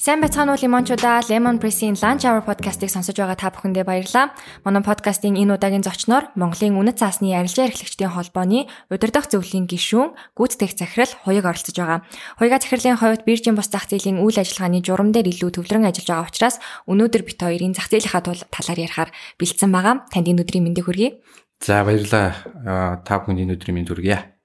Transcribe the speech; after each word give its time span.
Сайн 0.00 0.24
байцгаана 0.24 0.56
уу 0.56 0.62
лимончуудаа 0.64 1.20
Lemon 1.28 1.60
Press-ийн 1.60 1.92
Lunch 1.92 2.24
Hour 2.24 2.40
podcast-ыг 2.40 2.88
сонсож 2.88 3.20
байгаа 3.20 3.36
та 3.36 3.52
бүхэндээ 3.52 3.84
баярлалаа. 3.84 4.32
Манай 4.64 4.80
подкастын 4.80 5.36
энэ 5.36 5.60
удаагийн 5.60 5.84
зочноор 5.84 6.32
Монголын 6.40 6.80
үнэт 6.80 7.04
цаасны 7.04 7.36
арилжаа 7.36 7.68
эрхлэгчдийн 7.68 8.16
холбооны 8.16 8.64
удирдах 8.88 9.28
зөвлөлийн 9.28 9.68
гишүүн 9.68 10.16
гүйцэтгэх 10.40 10.72
захирал 10.72 11.12
Хуяг 11.28 11.44
оролцож 11.44 11.76
байгаа. 11.76 12.00
Хуяга 12.40 12.64
захирлын 12.64 12.96
хувьд 12.96 13.28
биржийн 13.28 13.60
бус 13.60 13.68
зах 13.68 13.92
зээлийн 13.92 14.24
үйл 14.24 14.40
ажиллагааны 14.40 14.80
журам 14.80 15.12
дээр 15.12 15.36
илүү 15.36 15.60
төвлөрөн 15.60 15.92
ажиллаж 15.92 16.08
байгаа 16.08 16.28
учраас 16.32 16.56
өнөөдөр 16.88 17.20
бит 17.20 17.36
хоёрын 17.36 17.76
зах 17.76 17.92
зээлийнхаа 17.92 18.24
талаар 18.24 18.80
ярихаар 18.80 19.12
бэлдсэн 19.36 19.68
байгаа. 19.68 20.08
Танд 20.08 20.32
энэ 20.32 20.48
өдрийн 20.48 20.64
мэндийг 20.64 20.88
хүргэе. 20.88 21.20
За 21.60 21.84
баярлалаа. 21.84 23.04
Та 23.04 23.20
бүхэнд 23.20 23.44
энэ 23.44 23.52
өдрийн 23.52 23.76
мэнд 23.76 23.92
хүргье. 23.92 24.39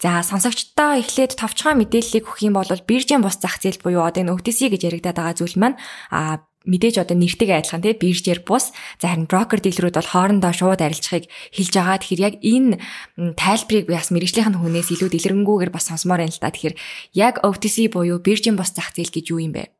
За 0.00 0.24
сонсогчдоо 0.24 0.96
эхлээд 0.96 1.36
товчхон 1.36 1.76
мэдээллийг 1.84 2.24
өгөх 2.24 2.40
юм 2.40 2.56
бол 2.56 2.64
биржийн 2.64 3.20
бус 3.20 3.36
зах 3.36 3.60
зээл 3.60 3.84
буюу 3.84 4.08
одоо 4.08 4.24
энэ 4.24 4.32
OTC 4.32 4.72
гэж 4.72 4.88
яригадаад 4.88 5.18
байгаа 5.20 5.36
зүйл 5.36 5.60
маань 5.60 5.76
а 6.08 6.40
мэдээж 6.64 7.00
одоо 7.00 7.16
нэртэйгээ 7.16 7.60
адилхан 7.60 7.84
тий 7.84 7.96
биржээр 7.96 8.40
бус 8.44 8.72
за 9.00 9.12
харин 9.12 9.28
брокер 9.28 9.60
дилерүүд 9.64 9.96
бол 9.96 10.12
хоорондоо 10.12 10.52
шууд 10.52 10.80
арилжахыг 10.80 11.28
хэлж 11.56 11.72
байгаа. 11.72 12.00
Тэгэхээр 12.00 12.24
яг 12.24 12.34
энэ 12.40 12.80
тайлбарыг 13.36 13.86
бас 13.88 14.08
мэрэгжлийнх 14.12 14.50
нь 14.52 14.60
хүнээс 14.60 14.88
илүү 14.92 15.08
дэлгэрэнгүйгээр 15.08 15.72
бас 15.72 15.88
сонсомоор 15.88 16.24
байна 16.24 16.32
л 16.36 16.40
да. 16.40 16.52
Тэгэхээр 16.52 16.76
яг 17.16 17.34
OTC 17.44 17.92
буюу 17.92 18.20
биржийн 18.20 18.60
бус 18.60 18.72
зах 18.76 18.92
зээл 18.92 19.12
гэж 19.12 19.26
юу 19.32 19.40
юм 19.40 19.56
бэ? 19.56 19.72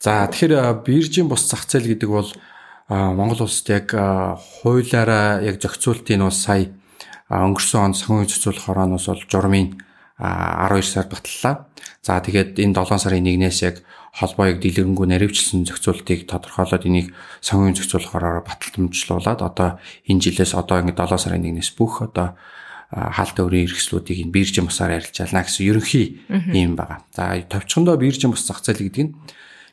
За 0.00 0.28
тэгэхээр 0.32 0.80
биржийн 0.80 1.28
бус 1.28 1.44
зах 1.44 1.68
зээл 1.68 1.92
гэдэг 1.92 2.08
бол 2.08 2.28
Монгол 2.88 3.44
улсад 3.44 3.68
яг 3.68 3.92
хуулиараа 3.92 5.44
яг 5.44 5.60
зохицуултын 5.60 6.24
нь 6.24 6.32
сая 6.32 6.72
өнгөрсөн 7.30 7.94
онд 7.94 7.96
санхүүгийн 7.96 8.30
цэцүүлэх 8.34 8.66
хорооноос 8.66 9.06
бол 9.06 9.24
журмын 9.30 9.78
12 10.18 10.82
сар 10.82 11.06
батллаа. 11.06 11.70
За 12.02 12.18
тэгээд 12.18 12.58
энэ 12.58 12.74
7 12.74 12.98
сарын 12.98 13.24
1-ээс 13.24 13.58
яг 13.62 13.76
холбоо 14.10 14.50
яг 14.50 14.58
дэлгэрэнгүй 14.60 15.06
наривчлсан 15.06 15.64
зохицуултыг 15.64 16.26
тодорхойлоод 16.26 16.84
энийг 16.90 17.14
санхүүгийн 17.40 17.78
зохицуулах 17.78 18.10
хороор 18.10 18.42
баталдамжлуулаад 18.42 19.40
одоо 19.46 19.68
энэ 20.10 20.20
жилээс 20.20 20.58
одоо 20.58 20.82
ингэ 20.82 20.98
7 20.98 21.16
сарын 21.16 21.46
1-ээс 21.46 21.70
бүх 21.78 22.02
одоо 22.02 22.34
хаалтаа 22.90 23.46
өрийн 23.46 23.70
эрхслүүдийг 23.70 24.26
энэ 24.26 24.34
биржийн 24.34 24.66
бусаар 24.66 24.98
арилжаална 24.98 25.46
гэсэн 25.46 25.70
ерөнхий 25.70 26.26
юм 26.26 26.74
байгаа. 26.74 27.06
За 27.14 27.38
товчхондоо 27.38 27.94
биржийн 27.94 28.34
бус 28.34 28.42
зах 28.42 28.66
зээл 28.66 28.90
гэдэг 28.90 29.04
нь 29.06 29.14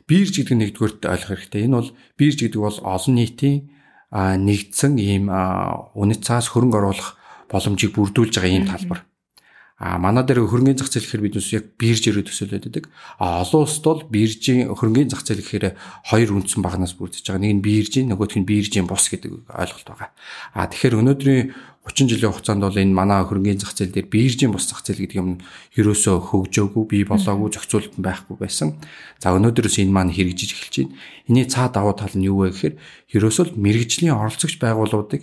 бирж 0.06 0.38
гэдэг 0.38 0.54
нь 0.54 0.62
нэгдүгürt 0.62 1.02
ойлгох 1.02 1.34
хэрэгтэй. 1.34 1.66
Энэ 1.66 1.76
бол 1.82 1.90
бирж 2.14 2.38
гэдэг 2.38 2.62
бол 2.62 2.78
олон 2.78 3.14
нийтийн 3.18 3.66
нэгдсэн 4.14 4.94
ийм 5.02 5.26
үнэт 5.28 6.22
цаас 6.22 6.54
хөрөнгө 6.54 6.78
оруулах 6.78 7.17
боломжийг 7.50 7.92
бүрдүүлж 7.96 8.32
байгаа 8.36 8.52
ийм 8.52 8.68
талбар. 8.68 9.04
А 9.78 9.94
манай 9.94 10.26
дээр 10.26 10.42
хөрөнгөний 10.42 10.74
зах 10.74 10.90
зээл 10.90 11.06
гэхээр 11.06 11.22
бид 11.22 11.38
яг 11.54 11.64
биржээр 11.78 12.26
төсөөлөд 12.26 12.66
байдаг. 12.66 12.90
А 13.22 13.46
олон 13.46 13.62
улсад 13.62 13.86
бол 13.86 14.02
биржийн 14.10 14.74
хөрөнгөний 14.74 15.06
зах 15.06 15.22
зээл 15.22 15.38
гэхээр 15.38 15.78
хоёр 16.10 16.34
үндсэн 16.34 16.66
багнаас 16.66 16.98
бүрдэж 16.98 17.22
байгаа. 17.22 17.46
Нэг 17.46 17.62
нь 17.62 17.62
биржийн, 17.62 18.10
нөгөөх 18.10 18.42
нь 18.42 18.48
биржийн 18.48 18.90
бус 18.90 19.06
гэдэг 19.06 19.46
ойлголт 19.46 19.86
байгаа. 19.86 20.10
А 20.58 20.66
тэгэхээр 20.66 20.98
өнөөдрийн 20.98 21.54
30 21.86 22.10
жилийн 22.10 22.34
хугацаанд 22.34 22.66
бол 22.66 22.74
энэ 22.74 22.90
манай 22.90 23.22
хөрөнгөний 23.22 23.62
зах 23.62 23.70
зээл 23.78 23.94
дээр 23.94 24.10
биржийн 24.10 24.50
бус 24.50 24.66
зах 24.66 24.82
зээл 24.82 25.06
гэдэг 25.06 25.14
юм 25.22 25.38
ерөөсөө 25.78 26.26
хөгжөөгүй, 26.26 26.84
бий 26.90 27.06
болоогүй, 27.06 27.54
зохицуулт 27.54 27.94
байхгүй 28.02 28.34
байсан. 28.34 28.82
За 29.22 29.30
өнөөдрөөс 29.30 29.78
энэ 29.78 29.94
маань 29.94 30.10
хэрэгжиж 30.10 30.58
эхэлж 30.58 30.74
байна. 30.90 30.94
Эний 31.30 31.46
цаа 31.46 31.70
давуу 31.70 31.94
тал 31.94 32.18
нь 32.18 32.26
юу 32.26 32.44
вэ 32.44 32.50
гэхээр 32.50 32.74
ерөөсөө 33.14 33.54
мэрэгжлийн 33.54 34.10
оролцогч 34.10 34.58
байгууллагуудыг 34.58 35.22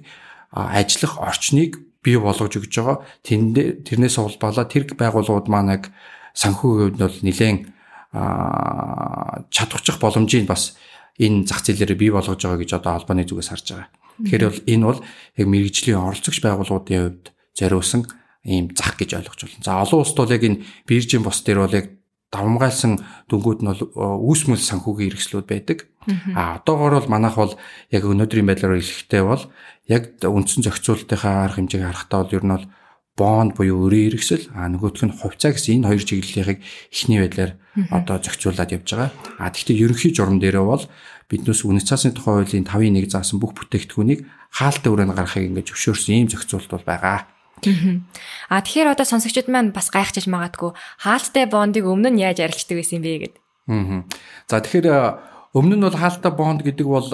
ажиллах 0.55 1.19
орчныг 1.19 1.83
бий 2.05 2.21
болгож 2.21 2.53
өгч 2.53 2.73
байгаа. 2.77 3.01
Тэнд 3.25 3.81
тэрнээс 3.89 4.21
улбалаа 4.21 4.69
тэр 4.69 4.85
байгууллагууд 4.93 5.49
маань 5.49 5.73
яг 5.73 5.83
санхүүгийн 6.37 6.93
хувьд 6.93 7.01
бол 7.01 7.17
нэлээд 7.25 7.59
чадварчих 9.49 9.97
боломжийг 9.97 10.45
бас 10.45 10.77
энэ 11.17 11.49
зах 11.49 11.65
зээлээр 11.65 11.97
бий 11.97 12.11
болгож 12.13 12.37
байгаа 12.37 12.61
гэж 12.61 12.71
одоо 12.77 12.93
албаны 13.01 13.25
зүгээс 13.25 13.49
харж 13.49 13.65
байгаа. 13.73 13.89
Тэгэхээр 14.21 14.43
бол 14.45 14.61
энэ 14.69 14.85
бол 14.85 14.99
яг 15.41 15.47
мэрэгжлийн 15.49 15.99
оролцогч 15.99 16.37
байгууллагуудын 16.39 17.01
хувьд 17.01 17.25
зориулсан 17.57 18.01
ийм 18.45 18.71
зах 18.77 18.95
гэж 18.95 19.19
ойлгож 19.19 19.39
байна. 19.49 19.65
За 19.65 19.81
олон 19.81 19.99
улсд 20.05 20.15
бол 20.15 20.31
яг 20.31 20.43
энэ 20.45 20.61
биржийн 20.87 21.23
бос 21.25 21.41
дээр 21.41 21.59
бол 21.65 21.75
яг 21.75 21.87
давмгайлсан 22.31 23.01
дүнгууд 23.29 23.59
нь 23.61 23.69
бол 23.69 23.83
үүс 23.95 24.49
мөл 24.49 24.61
санхүүгийн 24.61 25.13
хэрэгслүүд 25.13 25.47
байдаг. 25.47 25.79
А 26.37 26.61
одоогоор 26.61 27.01
бол 27.01 27.09
манайх 27.09 27.35
бол 27.37 27.53
яг 27.89 28.03
өнөөдрийн 28.05 28.45
байдлаар 28.45 28.77
хэлэхдээ 28.77 29.23
бол 29.25 29.43
яг 29.89 30.03
үндсэн 30.21 30.61
зохицуулалтынхаа 30.65 31.49
арга 31.49 31.57
хэмжээг 31.61 31.83
харахтаа 31.85 32.19
бол 32.25 32.35
ер 32.37 32.45
нь 32.45 32.53
бол 32.53 32.65
бонд 33.15 33.55
буюу 33.55 33.87
өрийн 33.87 34.11
хэрэгсэл 34.11 34.51
а 34.53 34.67
нөгөөх 34.67 35.07
нь 35.07 35.15
хувьцаа 35.15 35.55
гэсэн 35.55 35.81
энэ 35.81 35.87
хоёр 35.87 36.03
чиглэлийг 36.03 36.59
эхний 36.91 37.19
байдлаар 37.23 37.51
одоо 37.89 38.19
зохицуулаад 38.19 38.75
явж 38.75 38.87
байгаа. 38.91 39.11
А 39.39 39.49
тэгвэл 39.49 39.87
ерөнхий 39.87 40.11
журам 40.11 40.37
дээрээ 40.43 40.65
бол 40.67 40.83
биднээс 41.31 41.63
үнэт 41.63 41.87
цаасны 41.87 42.11
тухай 42.11 42.43
хуулийн 42.43 42.67
5-1 42.67 43.09
заасан 43.09 43.39
бүх 43.39 43.55
бүтээгдэхүүнийг 43.55 44.27
хаалттай 44.51 44.91
өрөөнд 44.91 45.15
гаргахыг 45.15 45.47
ингэж 45.47 45.65
зөвшөөрсөн 45.71 46.15
ийм 46.15 46.29
зохицуулалт 46.29 46.71
бол 46.75 46.85
байгаа. 46.85 47.34
А 48.49 48.61
тэгэхээр 48.61 48.93
одоо 48.93 49.05
сонсогчид 49.05 49.49
маань 49.49 49.73
бас 49.73 49.89
гайхчихж 49.89 50.29
магадгүй 50.29 50.73
хаалттай 51.01 51.45
бондыг 51.49 51.85
өмнө 51.85 52.13
нь 52.13 52.21
яаж 52.21 52.43
арилждаг 52.43 52.77
байсан 52.77 53.01
бэ 53.01 53.35
гэдэг. 53.35 53.41
За 54.45 54.61
тэгэхээр 54.61 54.87
өмнө 55.55 55.75
нь 55.79 55.85
бол 55.85 55.97
хаалттай 55.97 56.31
бонд 56.35 56.61
гэдэг 56.61 56.87
бол 56.87 57.09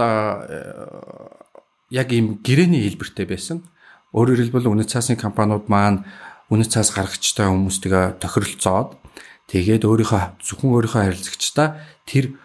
яг 1.92 2.08
ийм 2.12 2.40
гэрээний 2.44 2.84
хэлбэртэй 2.88 3.28
байсан. 3.28 3.64
Өөрөөр 4.12 4.52
хэлбэл 4.52 4.72
үнэт 4.72 4.92
цаасны 4.92 5.16
компаниуд 5.16 5.72
маань 5.72 6.04
үнэт 6.52 6.72
цаас 6.76 6.92
гаргагчтай 6.92 7.48
хүмүүстэйгээ 7.48 8.20
тохиролцоод 8.20 9.00
тэгээд 9.48 9.88
өөрийнхөө 9.88 10.44
зөвхөн 10.44 10.72
өөрийнхөө 10.76 11.02
харилцагчдаа 11.08 11.68
тэр 12.04 12.36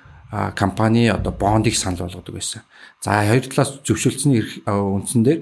компани 0.55 1.11
одоо 1.11 1.33
бондыг 1.35 1.75
санал 1.75 2.07
болгодог 2.07 2.35
байсан. 2.35 2.63
За 3.03 3.23
хоёр 3.27 3.47
талаас 3.47 3.83
зөвшөөрсөн 3.83 4.67
үндсэн 4.67 5.23
дээр 5.23 5.41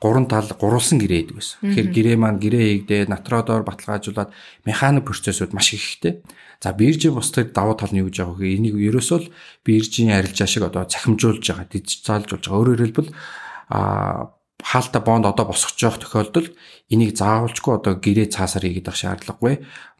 гурван 0.00 0.28
тал 0.28 0.48
гурвалсан 0.52 1.00
гэрээ 1.00 1.32
гэдэг 1.32 1.36
байсан. 1.36 1.56
Тэгэхээр 1.64 1.88
гэрээ 1.92 2.16
маань 2.20 2.40
гэрээ 2.40 2.64
хийгдээ 2.84 3.02
натродоор 3.08 3.64
баталгаажуулаад 3.64 4.30
механик 4.68 5.08
процессыг 5.08 5.56
маш 5.56 5.72
ихтэй. 5.72 6.20
За 6.60 6.76
биржийн 6.76 7.16
бусдад 7.16 7.56
давуу 7.56 7.76
тал 7.80 7.92
нь 7.96 8.04
юу 8.04 8.12
гэж 8.12 8.20
байгаа 8.20 8.36
вэ? 8.36 8.60
Энийг 8.60 8.76
ерөөсөө 8.76 9.18
л 9.24 9.32
биржийн 9.64 10.12
арилжаа 10.12 10.48
шиг 10.48 10.68
одоо 10.68 10.84
цахимжуулж 10.84 11.40
байгаа, 11.40 11.68
дижиталжуулж 11.72 12.44
байгаа. 12.44 12.60
Өөрөөр 12.60 12.82
хэлбэл 12.84 13.10
а 13.72 14.36
хаалтаа 14.60 15.00
бонд 15.00 15.24
одоо 15.24 15.48
босгож 15.48 15.80
явах 15.80 16.00
тохиолдолд 16.00 16.52
энийг 16.92 17.16
заавалчгүй 17.16 17.72
одоо 17.76 17.96
гэрээ 17.96 18.32
цаасаар 18.32 18.68
хийгээд 18.68 18.88
авах 18.88 19.00
шаардлагагүй. 19.00 19.54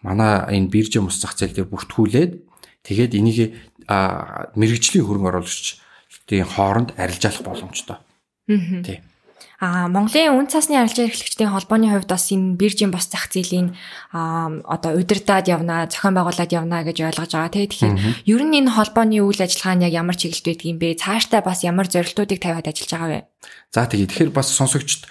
Манай 0.05 0.45
энэ 0.57 0.73
биржийн 0.73 1.05
мус 1.09 1.21
зах 1.21 1.37
зээл 1.37 1.57
дээр 1.57 1.73
бүртгүүлээд 1.73 2.33
тэгээд 2.85 3.13
энийг 3.17 3.57
мэрэгжлийн 3.89 5.05
хөрөнгө 5.05 5.31
оруулагчдын 5.31 6.49
хооронд 6.53 6.97
арилжаалах 6.97 7.45
боломжтой. 7.45 7.97
Тийм. 8.85 9.01
А 9.57 9.89
Монголын 9.89 10.37
үн 10.37 10.53
цасны 10.53 10.77
арилжаа 10.77 11.09
эрхлэгчдийн 11.09 11.49
холбооны 11.49 11.89
хувьд 11.89 12.13
бас 12.13 12.29
энэ 12.29 12.61
биржийн 12.61 12.93
бос 12.93 13.09
зах 13.09 13.33
зээлийн 13.33 13.73
одоо 14.13 14.93
удирдаад 15.01 15.49
явна, 15.49 15.89
зохион 15.89 16.13
байгуулад 16.13 16.53
явна 16.53 16.85
гэж 16.85 17.01
ойлгож 17.09 17.33
байгаа. 17.33 17.57
Тэгэхээр 17.57 18.29
ер 18.29 18.43
нь 18.45 18.57
энэ 18.61 18.77
холбооны 18.77 19.17
үйл 19.25 19.41
ажиллагаа 19.41 19.77
нь 19.81 19.85
яг 19.89 19.97
ямар 19.97 20.17
чиглэлд 20.21 20.45
байдаг 20.45 20.69
юм 20.69 20.77
бэ? 20.77 21.01
Цаашдаа 21.01 21.41
бас 21.41 21.65
ямар 21.65 21.89
зорилтуудыг 21.89 22.37
тавиад 22.37 22.69
ажиллаж 22.69 22.93
байгаа 22.93 23.11
вэ? 23.17 23.21
За 23.73 23.89
тэгээ 23.89 24.13
тэгэхээр 24.13 24.33
бас 24.37 24.53
сонсогчд 24.53 25.09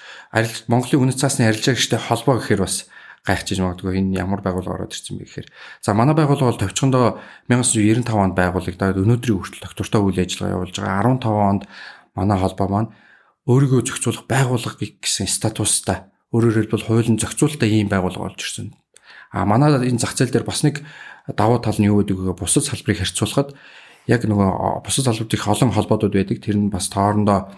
Монголын 0.70 1.10
үн 1.10 1.18
цасны 1.18 1.50
арилжаа 1.50 1.74
эрхлэгчдийн 1.74 2.06
холбоо 2.06 2.38
гэхээр 2.38 2.62
бас 2.62 2.86
гайхчихж 3.26 3.66
магадгүй 3.66 3.98
энэ 3.98 4.22
ямар 4.22 4.46
байгууллага 4.46 4.86
ороод 4.86 4.94
ирсэн 4.94 5.18
бэ 5.18 5.26
гэхээр 5.26 5.48
за 5.82 5.98
манай 5.98 6.14
байгууллага 6.14 6.54
бол 6.54 6.62
товчхондоо 6.62 7.18
1995 7.50 8.14
онд 8.14 8.38
байгуулагдаад 8.38 9.02
өнөөдрийн 9.02 9.38
хүртэл 9.42 9.66
доктортой 9.66 10.02
үйл 10.06 10.22
ажиллагаа 10.22 10.56
явуулж 10.62 10.76
байгаа 10.78 11.02
15 11.10 11.34
онд 11.34 11.64
манай 12.14 12.38
холбоо 12.38 12.68
маань 12.70 12.90
өөрийгөө 13.46 13.82
зохицуулах 13.86 14.26
байгууллага 14.26 14.82
гэсэн 14.82 15.30
статустай 15.30 16.10
өөрөөр 16.34 16.68
хэлбэл 16.68 16.88
хуулийн 16.90 17.22
зохицуулалттай 17.22 17.70
ийм 17.70 17.88
байгууллага 17.88 18.34
болж 18.34 18.42
ирсэн. 18.42 18.74
А 19.32 19.46
манай 19.46 19.72
энэ 19.78 20.02
зах 20.02 20.18
зээл 20.18 20.34
дээр 20.34 20.44
бас 20.48 20.66
нэг 20.66 20.82
давуу 21.30 21.62
тал 21.62 21.78
нь 21.78 21.88
юу 21.88 22.02
гэдэг 22.02 22.18
вэ? 22.18 22.34
Бусад 22.34 22.66
салбарыг 22.66 23.00
харьцуулахад 23.00 23.54
яг 24.10 24.22
нөгөө 24.26 24.82
бусад 24.82 25.06
салбарт 25.06 25.34
их 25.34 25.48
олон 25.48 25.72
холбоодууд 25.72 26.14
байдаг. 26.14 26.42
Тэр 26.42 26.58
нь 26.58 26.74
бас 26.74 26.90
тоорондоо 26.90 27.54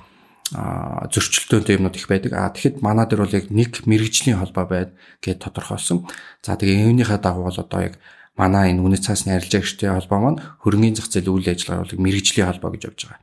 зөрчилтөөнтэй 0.51 1.75
юмнууд 1.75 1.95
их 1.95 2.07
байдаг. 2.07 2.31
А 2.35 2.51
тэгэхэд 2.51 2.79
манай 2.85 3.07
дээр 3.07 3.23
бол 3.23 3.35
яг 3.35 3.51
нэг 3.51 3.83
мэрэгжлийн 3.83 4.39
холбоо 4.39 4.65
байд 4.67 4.89
гэж 5.19 5.43
тодорхойлсон. 5.43 6.07
За 6.43 6.55
тэгээ 6.55 6.87
үүнийхээ 6.87 7.19
дагуу 7.19 7.51
бол 7.51 7.59
одоо 7.59 7.81
яг 7.83 7.99
манай 8.39 8.71
энэ 8.71 8.79
үнэт 8.79 9.03
цаасны 9.03 9.35
арилжаагчдын 9.35 9.97
холбоо 9.97 10.19
маань 10.23 10.39
хөрөнгөний 10.63 10.95
зах 10.95 11.11
зээл 11.11 11.35
үйл 11.35 11.51
ажиллагаа 11.51 11.83
бол 11.83 11.99
мэрэгжлийн 11.99 12.47
холбоо 12.47 12.71
гэж 12.71 12.81
явж 12.87 12.99
байгаа. 13.11 13.19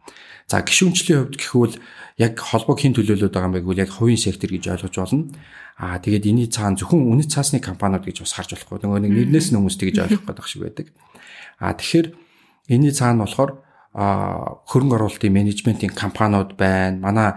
За 0.51 0.61
гişүнчлийн 0.61 1.25
хувьд 1.25 1.37
гэхвэл 1.41 1.77
яг 2.21 2.39
холбоог 2.39 2.79
хэн 2.79 2.95
төлөөлөд 2.95 3.33
байгаа 3.33 3.49
юм 3.49 3.55
бэ 3.57 3.65
гэвэл 3.65 3.85
яг 3.85 3.91
хувийн 3.97 4.21
сектор 4.21 4.53
гэж 4.53 4.65
ойлгож 4.77 4.95
болно. 4.95 5.33
Аа 5.81 5.99
тэгээд 5.99 6.29
энэний 6.29 6.51
цаана 6.53 6.77
зөвхөн 6.79 7.01
үнэт 7.01 7.33
цаасны 7.33 7.59
компаниуд 7.59 8.05
гэж 8.05 8.23
бас 8.23 8.37
харж 8.37 8.55
болохгүй. 8.55 8.85
Нөгөө 8.85 9.01
нэг 9.03 9.13
нэрнээс 9.33 9.51
нь 9.51 9.59
хүмүүс 9.59 9.77
тэгж 9.81 9.97
ойлгох 10.05 10.25
гэдэг 10.29 10.47
шиг 10.47 10.63
байдаг. 10.63 10.87
Аа 11.59 11.75
тэгэхээр 11.75 12.07
энэний 12.71 12.95
цаана 12.95 13.25
болохоор 13.25 13.51
хөрөнгө 13.95 14.95
оруулалтын 14.99 15.33
менежментийн 15.33 15.95
компаниуд 15.95 16.55
байна. 16.59 16.99
Манай 17.03 17.29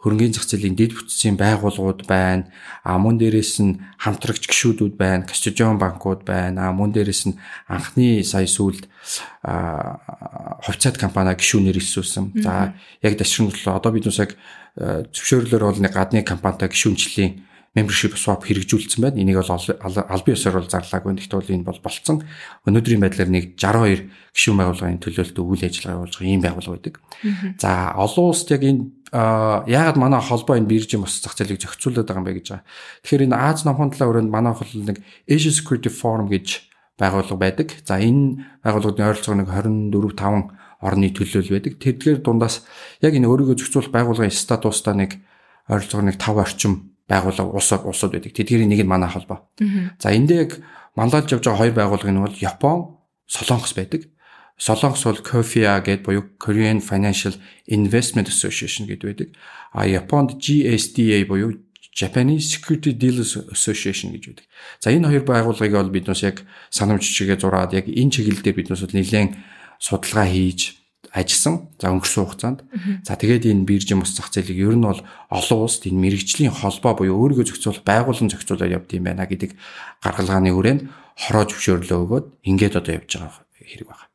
хөрөнгөний 0.00 0.32
зах 0.32 0.48
зээлийн 0.48 0.76
дэд 0.80 0.96
бүтцийн 0.96 1.36
байгууллагууд 1.36 2.08
байна. 2.08 2.48
А 2.84 2.96
мөн 2.96 3.20
дээрээс 3.20 3.60
нь 3.60 3.84
хамтрагч 4.00 4.48
гишүүдүүд 4.48 4.96
байна, 4.96 5.28
Кастижон 5.28 5.76
банкуд 5.76 6.24
байна. 6.24 6.68
А 6.68 6.72
мөн 6.72 6.96
дээрээс 6.96 7.28
нь 7.28 7.36
анхны 7.68 8.24
сая 8.24 8.48
сүүлд 8.48 8.88
хувьцаат 10.64 10.96
компани 10.96 11.36
гишүүнээр 11.36 11.76
ирсүүлсэн. 11.76 12.40
За 12.40 12.72
яг 13.04 13.14
дашрамжлаа 13.20 13.76
одоо 13.76 13.92
бид 13.92 14.08
яг 14.08 14.40
зөвшөөрлөөр 14.76 15.64
бол 15.68 15.80
нэг 15.84 15.92
гадны 15.92 16.24
компанитай 16.24 16.72
гишүүнчлийн 16.72 17.44
membership 17.76 18.16
swap 18.18 18.42
хэрэгжүүлсэн 18.48 19.04
байна. 19.04 19.20
Энийг 19.22 19.38
бол 19.38 19.52
албан 19.54 20.34
ёсоор 20.34 20.58
бол 20.58 20.70
зарлаагүй. 20.70 21.14
Гэхдээ 21.14 21.38
бол 21.38 21.54
энэ 21.54 21.68
бол 21.68 21.80
болцсон. 21.84 22.18
Өнөөдрийн 22.66 23.02
байдлаар 23.02 23.30
нэг 23.30 23.54
62 23.54 24.10
гишүүн 24.34 24.58
байгууллагын 24.58 24.98
төлөөлөлт 24.98 25.38
үйл 25.38 25.64
ажиллагаа 25.70 25.96
явуулж 26.02 26.14
байгаа 26.18 26.32
ийм 26.34 26.42
байгууллага 26.42 26.74
байдаг. 26.74 26.94
За 27.62 27.94
олон 27.94 28.26
улсад 28.34 28.50
яг 28.58 28.62
энэ 28.66 28.82
яагаад 29.12 29.98
манай 29.98 30.20
холбоо 30.22 30.54
энэ 30.54 30.70
биржийн 30.70 31.02
бос 31.02 31.18
зах 31.18 31.34
зээлийг 31.34 31.58
зохицуулаад 31.58 32.06
байгаа 32.06 32.22
юм 32.22 32.28
бэ 32.30 32.36
гэж 32.38 32.46
байгаа. 32.50 32.66
Тэгэхээр 33.02 33.24
энэ 33.26 33.36
Аз 33.36 33.66
номхон 33.66 33.90
талаа 33.90 34.10
өрөөнд 34.14 34.30
манай 34.30 34.54
хол 34.54 34.70
нэг 34.70 35.02
Asia 35.26 35.50
Security 35.50 35.90
Forum 35.90 36.30
гэж 36.30 36.70
байгууллага 36.94 37.38
байдаг. 37.40 37.68
За 37.82 37.98
энэ 37.98 38.62
байгууллагын 38.62 39.10
ойролцоого 39.10 39.38
нэг 39.42 39.48
24 39.50 40.14
5 40.14 40.86
орны 40.86 41.08
төлөөлөл 41.10 41.54
байдаг. 41.58 41.74
Тэдгээр 41.82 42.18
дундаас 42.22 42.62
яг 43.02 43.12
энэ 43.18 43.26
өөрийгөө 43.26 43.58
зохицуулах 43.58 43.90
байгууллагын 43.90 44.30
статустай 44.30 44.94
нэг 44.94 45.10
ойролцоого 45.66 46.06
нэг 46.06 46.16
5 46.20 46.38
орчим 46.38 46.72
байгууллага 47.10 47.50
улс 47.50 47.70
улсууд 47.74 48.14
байдаг. 48.14 48.30
Тэдгээрийн 48.30 48.70
нэг 48.70 48.86
нь 48.86 48.90
манай 48.90 49.10
холбоо. 49.10 49.50
За 49.98 50.14
энд 50.14 50.30
яг 50.30 50.62
манлайлж 50.94 51.34
явж 51.34 51.44
байгаа 51.50 51.60
хоёр 51.66 51.74
байгууллага 51.74 52.12
нь 52.14 52.22
бол 52.22 52.38
Япон, 52.38 52.78
Солонгос 53.26 53.74
байдаг. 53.74 54.06
Солонгос 54.60 55.08
бол 55.08 55.24
KOFIA 55.24 55.80
гэдэг 55.80 56.04
буюу 56.04 56.24
Korean 56.36 56.84
Financial 56.84 57.32
Investment 57.64 58.28
Association 58.28 58.84
гэдэг 58.84 59.06
байдаг. 59.08 59.28
А 59.72 59.88
Японд 59.88 60.36
GSDA 60.36 61.24
буюу 61.24 61.56
Japanese 61.96 62.52
Security 62.52 62.92
Dealers 62.92 63.40
Association 63.48 64.12
гэж 64.12 64.22
байдаг. 64.28 64.46
За 64.84 64.92
энэ 64.92 65.08
хоёр 65.08 65.24
байгууллагыг 65.24 65.72
бол 65.72 65.88
бид 65.88 66.12
бас 66.12 66.20
яг 66.20 66.44
санамж 66.68 67.08
чигээ 67.08 67.40
зураад 67.40 67.72
яг 67.72 67.88
энэ 67.88 68.12
чиглэл 68.12 68.44
дээр 68.44 68.56
бид 68.60 68.68
бас 68.68 68.84
нэлээд 68.84 69.32
судалгаа 69.80 70.28
хийж 70.28 70.76
ажилласан. 71.08 71.72
За 71.80 71.88
өнгөрсөн 71.96 72.24
хугацаанд. 72.28 72.60
За 73.08 73.16
тэгээд 73.16 73.48
энэ 73.48 73.64
биржийн 73.64 74.04
бус 74.04 74.12
зах 74.12 74.28
зээлийг 74.28 74.60
ер 74.60 74.76
нь 74.76 74.84
бол 74.84 75.00
олон 75.32 75.58
улсад 75.64 75.88
энэ 75.88 76.04
мэрэгжлийн 76.04 76.52
холбоо 76.52 77.00
буюу 77.00 77.16
өөрийгөө 77.16 77.48
зохицуулах 77.48 77.82
байгууллан 77.88 78.28
зохицуулаад 78.28 78.76
явд 78.76 78.92
юм 78.92 79.08
байна 79.08 79.24
гэдэг 79.24 79.56
гаргалгааны 80.04 80.52
хүрээнд 80.52 80.82
хороо 81.16 81.44
зөвшөөрлөө 81.48 81.98
өгөөд 82.04 82.26
ингээд 82.44 82.76
одоо 82.76 82.92
явж 83.00 83.10
байгаа 83.16 83.40
хэрэг 83.56 83.88
байна. 83.88 84.09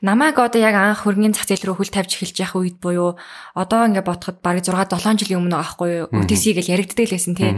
Намайг 0.00 0.36
одоо 0.38 0.60
яг 0.60 0.76
анх 0.76 1.02
хөргийн 1.02 1.32
зах 1.32 1.48
зээл 1.48 1.72
рүү 1.72 1.76
хөл 1.80 1.92
тавьж 1.92 2.12
эхэлж 2.20 2.36
явах 2.44 2.56
үед 2.60 2.76
буюу 2.78 3.16
одоо 3.56 3.88
ингээд 3.88 4.04
бодоход 4.04 4.38
бараг 4.44 4.62
6 4.62 4.94
7 4.94 5.24
жилийн 5.24 5.40
өмнө 5.42 5.56
аахгүй 5.58 5.88
юу 6.04 6.12
OTC 6.12 6.54
гэж 6.54 6.66
яригддаг 6.70 7.08
л 7.08 7.14
байсан 7.16 7.34
тий 7.34 7.52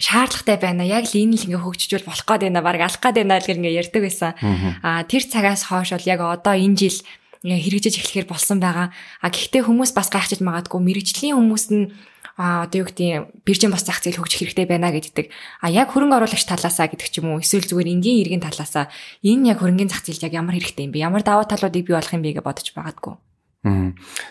шаардлагатай 0.00 0.56
байна. 0.56 0.82
Яг 0.82 1.04
л 1.04 1.14
энэ 1.14 1.36
л 1.36 1.44
ингээ 1.44 1.60
хөгжижүүл 1.60 2.08
болох 2.08 2.24
гээд 2.24 2.42
байна. 2.48 2.64
Бараг 2.64 2.82
алах 2.88 3.00
гээд 3.04 3.16
байна 3.20 3.36
л 3.36 3.52
ингээ 3.52 3.78
ярьдаг 3.84 4.02
байсан. 4.02 4.32
Аа 4.80 5.04
тэр 5.04 5.22
цагаас 5.28 5.68
хойш 5.68 5.92
бол 5.92 6.08
яг 6.08 6.20
одоо 6.24 6.56
энэ 6.56 6.76
жил 6.80 6.98
хэрэгжиж 7.44 7.96
эхлэхээр 7.96 8.28
болсон 8.28 8.60
байгаа. 8.60 8.92
А 9.24 9.28
гэхдээ 9.32 9.64
хүмүүс 9.64 9.96
бас 9.96 10.12
гайхчих 10.12 10.44
магадгүй 10.44 10.80
мэрэгжлийн 10.80 11.36
хүмүүс 11.40 11.64
нь 11.72 11.92
а 12.40 12.64
одоо 12.64 12.84
юу 12.84 12.88
гэдэг 12.88 13.44
биржийн 13.44 13.72
бас 13.72 13.84
зах 13.84 14.00
зээл 14.00 14.20
хөгжих 14.20 14.48
хэрэгтэй 14.48 14.64
байна 14.64 14.88
гэддэг. 14.92 15.28
А 15.60 15.68
яг 15.68 15.92
хөрөнгө 15.92 16.24
оруулагч 16.24 16.44
талаасаа 16.48 16.88
гэдэг 16.88 17.08
ч 17.12 17.20
юм 17.20 17.36
уу 17.36 17.44
эсвэл 17.44 17.68
зүгээр 17.68 17.92
энгийн 18.00 18.20
иргэн 18.24 18.44
талаасаа 18.44 18.88
энэ 19.20 19.52
яг 19.52 19.60
хөрөнгөний 19.60 19.92
зах 19.92 20.04
зээл 20.04 20.24
яг 20.24 20.32
ямар 20.36 20.56
хэрэгтэй 20.56 20.88
юм 20.88 20.92
бэ? 20.96 21.04
Ямар 21.04 21.20
даваа 21.20 21.44
талуудыг 21.44 21.84
бий 21.84 21.96
болох 21.96 22.12
юм 22.16 22.24
бэ 22.24 22.40
гэж 22.40 22.44
бодож 22.44 22.68
байгаагүй. 22.72 23.14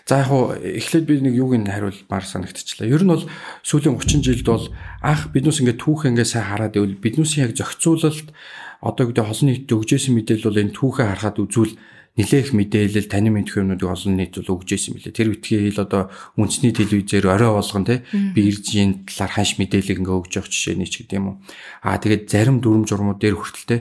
За 0.10 0.26
яг 0.26 0.28
хуу 0.34 0.58
эхлээд 0.58 1.06
би 1.06 1.22
нэг 1.22 1.38
юуг 1.38 1.54
нь 1.54 1.70
хариулмаар 1.70 2.26
санагдчихлаа. 2.26 2.90
Ер 2.90 3.06
нь 3.06 3.14
бол 3.14 3.30
сүүлийн 3.62 3.94
30 3.94 4.26
жилд 4.26 4.48
бол 4.50 4.66
анх 5.06 5.30
биднес 5.30 5.62
ингээд 5.62 5.78
түүх 5.78 6.10
ингээд 6.10 6.34
сайн 6.34 6.50
хараад 6.50 6.82
ивэл 6.82 6.98
биднесийн 6.98 7.46
яг 7.46 7.54
зохицуулалт 7.54 8.34
одоо 8.82 9.06
гэдэг 9.06 9.26
холны 9.30 9.54
нийтэд 9.54 9.76
өгжсэн 9.78 10.18
мэдээлэл 10.18 10.50
бол 10.50 10.62
энэ 10.66 10.74
түүхээ 10.74 11.08
харахад 11.14 11.38
үзвэл 11.46 11.78
нэлээх 12.20 12.52
мэдээлэл 12.52 13.08
танин 13.08 13.40
мэдэх 13.40 13.64
юмнуудыг 13.64 13.88
олон 13.88 14.20
нийт 14.20 14.36
бол 14.36 14.60
өгж 14.60 14.76
ирсэн 14.76 15.00
мөлий. 15.00 15.16
Тэр 15.16 15.32
үтгийн 15.32 15.72
хэл 15.72 15.88
одоо 15.88 16.12
үндэсний 16.36 16.76
телевизээр 16.76 17.32
орой 17.32 17.56
болгон 17.56 17.88
те 17.88 18.04
биржийн 18.12 19.08
талаар 19.08 19.32
ханш 19.40 19.56
мэдээлэл 19.56 20.04
ингээ 20.04 20.20
өгж 20.20 20.32
явах 20.36 20.52
жишээ 20.52 20.76
нэг 20.76 20.92
ч 20.92 21.08
гэдэм 21.08 21.24
юм. 21.24 21.40
Аа 21.80 21.96
тэгээд 21.96 22.28
зарим 22.28 22.60
дүрм 22.60 22.84
журмууд 22.84 23.24
дээр 23.24 23.40
хүртэл 23.40 23.68
те 23.72 23.78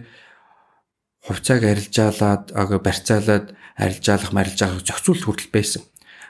хувьцааг 1.27 1.63
арилжаалаад 1.67 2.45
ага 2.55 2.79
барьцаалаад 2.79 3.47
арилжаалах 3.75 4.31
марилжаалах 4.31 4.87
зохицуулт 4.87 5.27
хүртэл 5.27 5.51
байсан. 5.51 5.83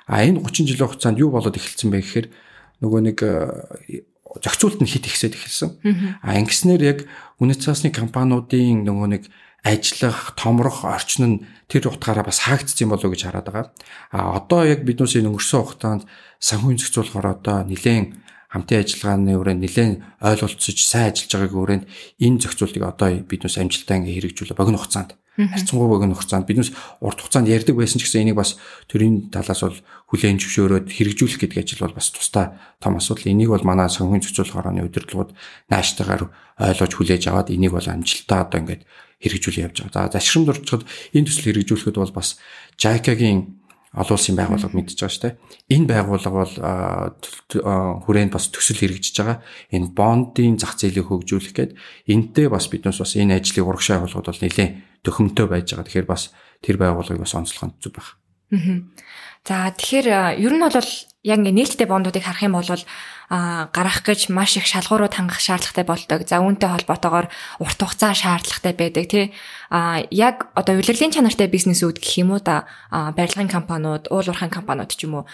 А 0.08 0.24
энэ 0.24 0.40
30 0.40 0.64
жилийн 0.64 0.88
хугацаанд 0.88 1.20
юу 1.20 1.28
болоод 1.28 1.60
эхэлсэн 1.60 1.92
бэ 1.92 2.00
гэхээр 2.00 2.26
нөгөө 2.80 3.00
нэг 3.04 3.18
зохицуулт 4.40 4.80
нь 4.80 4.88
хит 4.88 5.04
ихсээд 5.04 5.36
эхэлсэн. 5.36 5.70
А 6.24 6.40
ингэснээр 6.40 6.82
яг 6.88 6.98
үнэт 7.36 7.60
цаасны 7.60 7.92
компаниудын 7.92 8.88
нөгөө 8.88 9.08
нэг 9.12 9.22
ажиллах, 9.64 10.34
томрох 10.36 10.84
орчин 10.84 11.24
нь 11.26 11.36
тэр 11.68 11.88
утгаараа 11.88 12.24
бас 12.24 12.46
хаагдсан 12.46 12.86
юм 12.86 12.90
болов 12.94 13.10
уу 13.10 13.14
гэж 13.14 13.22
хараад 13.26 13.46
байгаа. 13.46 13.66
А 14.12 14.38
одоо 14.38 14.64
яг 14.64 14.86
биднээс 14.86 15.18
энэ 15.18 15.28
өнгөрсөн 15.34 15.60
хугацаанд 15.60 16.02
санхүүгийн 16.40 16.80
зохицуулахаар 16.80 17.28
одоо 17.36 17.56
нэлээд 17.66 18.14
хамтын 18.48 18.80
ажиллагааны 18.80 19.32
өрөөнд 19.36 19.60
нэлээд 19.60 19.92
ойлголцож 20.24 20.78
сайн 20.80 21.12
ажиллаж 21.12 21.32
байгаагийн 21.36 21.62
өрөөнд 21.64 21.84
энэ 22.24 22.40
зохицуултыг 22.40 22.82
одоо 22.88 23.08
биднээс 23.28 23.60
амжилттай 23.60 23.96
ингээ 24.00 24.16
хэрэгжүүлээ 24.32 24.56
богино 24.56 24.80
хугацаанд. 24.80 25.20
Харьцангуй 25.36 25.88
богино 25.92 26.16
хугацаанд 26.16 26.48
биднээс 26.48 26.72
урт 27.04 27.20
хугацаанд 27.20 27.52
ярьдаг 27.52 27.76
байсан 27.76 28.00
ч 28.00 28.08
гэсэн 28.08 28.24
энийг 28.24 28.40
бас 28.40 28.56
төрийн 28.88 29.28
талаас 29.28 29.60
бол 29.60 29.78
хүлээн 30.08 30.40
зөвшөөрөөд 30.40 30.86
хэрэгжүүлэх 30.88 31.40
гэдэг 31.44 31.58
ажил 31.60 31.84
бол 31.84 31.94
бас 32.00 32.08
тусдаа 32.08 32.56
том 32.80 32.96
асуудал. 32.96 33.30
Энийг 33.30 33.52
бол 33.52 33.62
манай 33.68 33.92
санхүүгийн 33.92 34.24
зохицуулах 34.24 34.58
орооны 34.64 34.82
удирдлагууд 34.88 35.36
нааштайгаар 35.68 36.32
ойлгож 36.58 36.92
хүлээж 36.96 37.22
аваад 37.28 37.52
энийг 37.52 37.76
бол 37.76 37.84
амжилттай 37.86 38.40
одоо 38.42 38.58
ингээд 38.64 38.82
хэрэгжүүлээ 39.22 39.66
явж 39.66 39.76
байгаа. 39.82 40.10
За 40.10 40.18
зашрамд 40.18 40.48
орчход 40.54 40.82
энэ 41.14 41.26
төсөл 41.26 41.46
хэрэгжүүлэхэд 41.50 41.96
бол 41.98 42.14
бас 42.14 42.38
JICA-гийн 42.78 43.58
олон 43.96 44.14
улсын 44.14 44.36
байгууллага 44.36 44.76
мэдж 44.76 45.00
байгаа 45.00 45.14
шүү 45.16 45.24
дээ. 45.24 45.38
Энэ 45.74 45.86
байгууллага 45.88 46.36
бол 46.38 46.54
хүрээнд 48.04 48.32
бас 48.36 48.46
төсөл 48.52 48.78
хэрэгжиж 48.84 49.16
байгаа. 49.18 49.38
Энэ 49.72 49.90
бондын 49.96 50.60
зах 50.60 50.76
зээлийг 50.76 51.08
хөгжүүлэх 51.08 51.54
гээд 51.56 51.72
энтэй 52.12 52.46
бас 52.52 52.68
биднээс 52.68 53.00
бас 53.00 53.16
энэ 53.16 53.40
ажлыг 53.40 53.64
урагшаа 53.64 54.04
явуулахад 54.04 54.28
бол 54.28 54.42
нэлээд 54.44 54.72
төхөмтэй 55.02 55.46
байж 55.48 55.66
байгаа. 55.72 55.86
Тэгэхээр 55.88 56.08
бас 56.08 56.22
тэр 56.60 56.76
байгууллагыг 56.76 57.22
бас 57.24 57.34
онцлох 57.34 57.64
нь 57.64 57.76
зүг 57.80 57.96
байна. 57.96 58.92
За 59.48 59.72
тэгэхээр 59.72 60.36
ер 60.36 60.52
нь 60.52 60.60
бол 60.60 60.76
яг 61.26 61.38
ингээ 61.42 61.56
нээлттэй 61.58 61.88
бондуудыг 61.90 62.22
харах 62.22 62.46
юм 62.46 62.54
бол 62.54 62.70
а 63.28 63.68
гарах 63.74 64.06
гэж 64.06 64.30
маш 64.30 64.56
их 64.56 64.64
шалгуурууд 64.70 65.12
хангах 65.12 65.42
шаардлагатай 65.42 65.84
болдог. 65.84 66.20
За 66.24 66.38
үүнтэй 66.38 66.70
холбоотойгоор 66.70 67.26
урт 67.58 67.78
хугацаа 67.82 68.14
шаардлагатай 68.14 68.72
байдаг 68.72 69.04
тий. 69.10 69.26
А 69.68 70.00
яг 70.10 70.48
одоо 70.54 70.78
удирдлагын 70.78 71.12
чанартай 71.12 71.50
бизнесүүд 71.50 71.98
гэх 71.98 72.22
юм 72.22 72.32
уу 72.32 72.40
да 72.40 72.70
барилгын 72.88 73.50
компаниуд, 73.50 74.08
уул 74.08 74.30
уурхайн 74.30 74.54
компаниуд 74.54 74.94
ч 74.94 75.04
юм 75.04 75.20
уу 75.20 75.24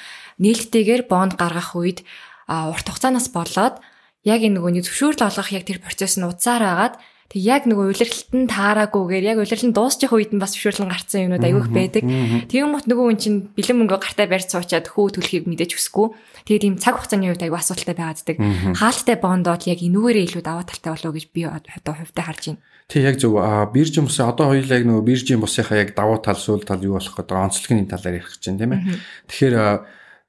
нээлттэйгээр 0.40 1.06
бонд 1.06 1.36
гаргах 1.36 1.76
үед 1.76 2.02
урт 2.48 2.86
хугацаанаас 2.88 3.30
болоод 3.30 3.78
яг 4.24 4.40
энэ 4.40 4.58
нөгөө 4.58 4.88
зөвшөөрөл 4.88 5.28
олгох 5.28 5.52
яг 5.52 5.68
тэр 5.68 5.78
процесс 5.84 6.16
нь 6.16 6.26
уцаар 6.26 6.64
агаад 6.64 6.94
Тэг 7.34 7.42
яг 7.42 7.66
нөгөө 7.66 7.90
улирлалтанд 7.90 8.46
таараагүйгээр 8.46 9.24
яг 9.34 9.42
улирлал 9.42 9.66
нь 9.66 9.74
дуусчих 9.74 10.14
үед 10.14 10.30
нь 10.30 10.38
бас 10.38 10.54
зөвшөөрлөн 10.54 10.86
гарцсан 10.86 11.26
юмнууд 11.26 11.42
аягүй 11.42 11.62
их 11.66 11.74
байдаг. 11.74 12.02
Тэгэн 12.46 12.70
мот 12.70 12.86
нөгөө 12.86 13.06
хүн 13.10 13.18
чинь 13.18 13.38
бэлэн 13.58 13.78
мөнгө 13.82 13.98
гартаа 13.98 14.30
барьж 14.30 14.54
суучаад 14.54 14.86
хөө 14.86 15.18
төлөхийг 15.18 15.50
мэдээж 15.50 15.74
хүсэхгүй. 15.74 16.14
Тэгээд 16.46 16.62
тийм 16.62 16.76
цаг 16.78 16.94
хугацааны 16.94 17.34
үед 17.34 17.42
аягүй 17.42 17.58
асуудалтай 17.58 17.98
байгааддаг. 17.98 18.36
Хаалттай 18.78 19.16
бондоод 19.18 19.66
яг 19.66 19.82
энүүгээрээ 19.82 20.26
илүү 20.30 20.42
даваа 20.46 20.62
талтай 20.62 20.90
болов 20.94 21.10
гэж 21.18 21.26
би 21.34 21.42
одоо 21.42 21.94
хувьдаа 21.98 22.22
харж 22.22 22.42
байна. 22.54 22.62
Тэг 22.86 23.02
яг 23.02 23.16
зөв 23.18 23.34
биржийн 23.74 24.06
бус 24.06 24.18
одоо 24.22 24.46
хоёулаа 24.54 24.78
яг 24.78 24.86
нөгөө 24.86 25.02
биржийн 25.02 25.42
бусынхаа 25.42 25.82
яг 25.82 25.90
давуу 25.98 26.22
тал 26.22 26.38
сүүл 26.38 26.62
тал 26.62 26.86
юу 26.86 27.02
болох 27.02 27.18
гэдэг 27.18 27.34
онцлогийн 27.34 27.90
талаар 27.90 28.22
ярих 28.22 28.30
гэж 28.30 28.42
байна 28.46 28.60
тийм 28.62 28.72
ээ. 28.78 28.82
Тэгэхээр 29.26 29.54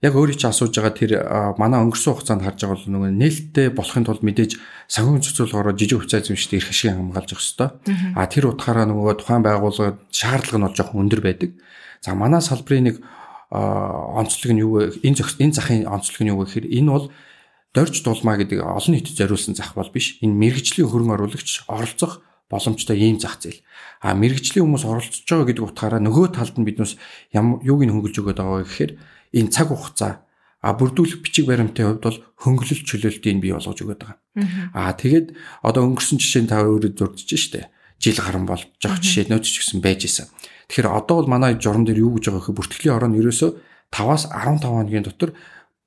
яг 0.06 0.14
өөрийг 0.14 0.38
чи 0.38 0.46
асууж 0.46 0.78
байгаа 0.78 0.94
тэр 0.94 1.12
манай 1.58 1.82
өнгөрсөн 1.82 2.14
хугацаанд 2.14 2.46
харж 2.46 2.62
байгаа 2.62 2.78
бол 2.78 2.94
нөгөө 2.94 3.12
нээлттэй 3.18 3.68
болохын 3.74 4.06
тулд 4.06 4.22
мэдээж 4.22 4.52
санхүүгийн 4.86 5.26
цэцүүлгээр 5.26 5.80
жижиг 5.82 5.98
хувьцаа 6.06 6.22
эзэмшдэг 6.22 6.58
эрх 6.62 6.70
ашиг 6.70 6.94
хамгаалж 6.94 7.30
явах 7.34 7.42
хэрэгтэй. 7.42 7.70
А 8.14 8.30
тэр 8.30 8.46
утгаараа 8.54 8.86
нөгөө 8.86 9.14
тухайн 9.18 9.42
байгууллагад 9.42 9.98
шаардлага 10.14 10.58
нь 10.62 10.66
бол 10.70 10.78
жоохон 10.78 11.02
өндөр 11.10 11.22
байдаг. 11.26 11.52
За 12.06 12.14
манай 12.14 12.42
салбарын 12.46 12.86
нэг 12.86 12.96
онцлог 13.50 14.52
нь 14.54 14.62
юу 14.62 14.72
вэ? 14.78 15.02
Энэ 15.02 15.26
энэ 15.42 15.58
захын 15.58 15.90
онцлог 15.90 16.22
нь 16.22 16.30
юу 16.30 16.46
вэ 16.46 16.46
гэхээр 16.46 16.68
энэ 16.70 16.92
бол 16.94 17.06
дорж 17.74 17.96
дулмаа 18.06 18.38
гэдэг 18.38 18.62
олон 18.62 18.94
нийтэд 18.94 19.18
зориулсан 19.18 19.58
зах 19.58 19.74
бол 19.74 19.90
биш. 19.90 20.22
Энэ 20.22 20.38
мэрэгжлийн 20.38 20.86
хөрөнгө 20.86 21.16
оруулагч 21.18 21.66
оролцох 21.66 22.22
боломжтой 22.50 22.98
ийм 23.00 23.18
зах 23.18 23.42
зээл. 23.42 23.62
А 24.06 24.14
мэрэгжлийн 24.14 24.66
хүмүүс 24.66 24.86
оролцож 24.86 25.26
байгаа 25.26 25.48
гэдэг 25.50 25.66
утгаараа 25.66 26.02
нөгөө 26.02 26.26
талд 26.38 26.56
нь 26.62 26.70
ямар 27.34 27.60
юуг 27.66 27.82
нь 27.84 27.94
хөнгөлж 27.94 28.16
өгöd 28.22 28.38
байгаа 28.38 28.62
вэ 28.62 28.70
гэхээр 28.70 28.92
энэ 29.34 29.50
цаг 29.50 29.72
хугацаа 29.72 30.26
а 30.66 30.74
бүрдүүлэх 30.74 31.22
бичиг 31.22 31.46
баримтын 31.46 31.86
хувьд 31.86 32.02
бол 32.02 32.20
хөнгөлөлт 32.42 32.90
чөлөөлтийг 32.90 33.38
бий 33.38 33.54
болгож 33.54 33.80
өгöd 33.86 34.02
байгаа. 34.02 34.18
Аа 34.74 34.98
тэгээд 34.98 35.38
одоо 35.62 35.86
өнгөрсөн 35.86 36.18
жишээ 36.18 36.42
нь 36.42 36.50
та 36.50 36.66
өөрөө 36.66 36.98
зурдж 36.98 37.30
штэ. 37.38 37.70
Жил 38.02 38.18
гарan 38.18 38.50
болж 38.50 38.74
байгаа 38.82 38.98
жишээ 38.98 39.30
нөөц 39.30 39.46
ч 39.46 39.62
гэсэн 39.62 39.86
байж 39.86 40.10
исэн. 40.10 40.26
Тэгэхээр 40.66 40.90
одоо 40.90 41.22
бол 41.22 41.30
манай 41.30 41.62
журам 41.62 41.86
дээр 41.86 42.02
юу 42.02 42.18
гэж 42.18 42.34
байгаа 42.34 42.42
гэхээр 42.50 42.58
бүртгэлийн 42.58 42.98
орон 42.98 43.14
ерөөсөө 43.14 43.50
5-аас 43.94 44.24
15 44.34 44.66
хоногийн 44.66 45.06
дотор 45.06 45.38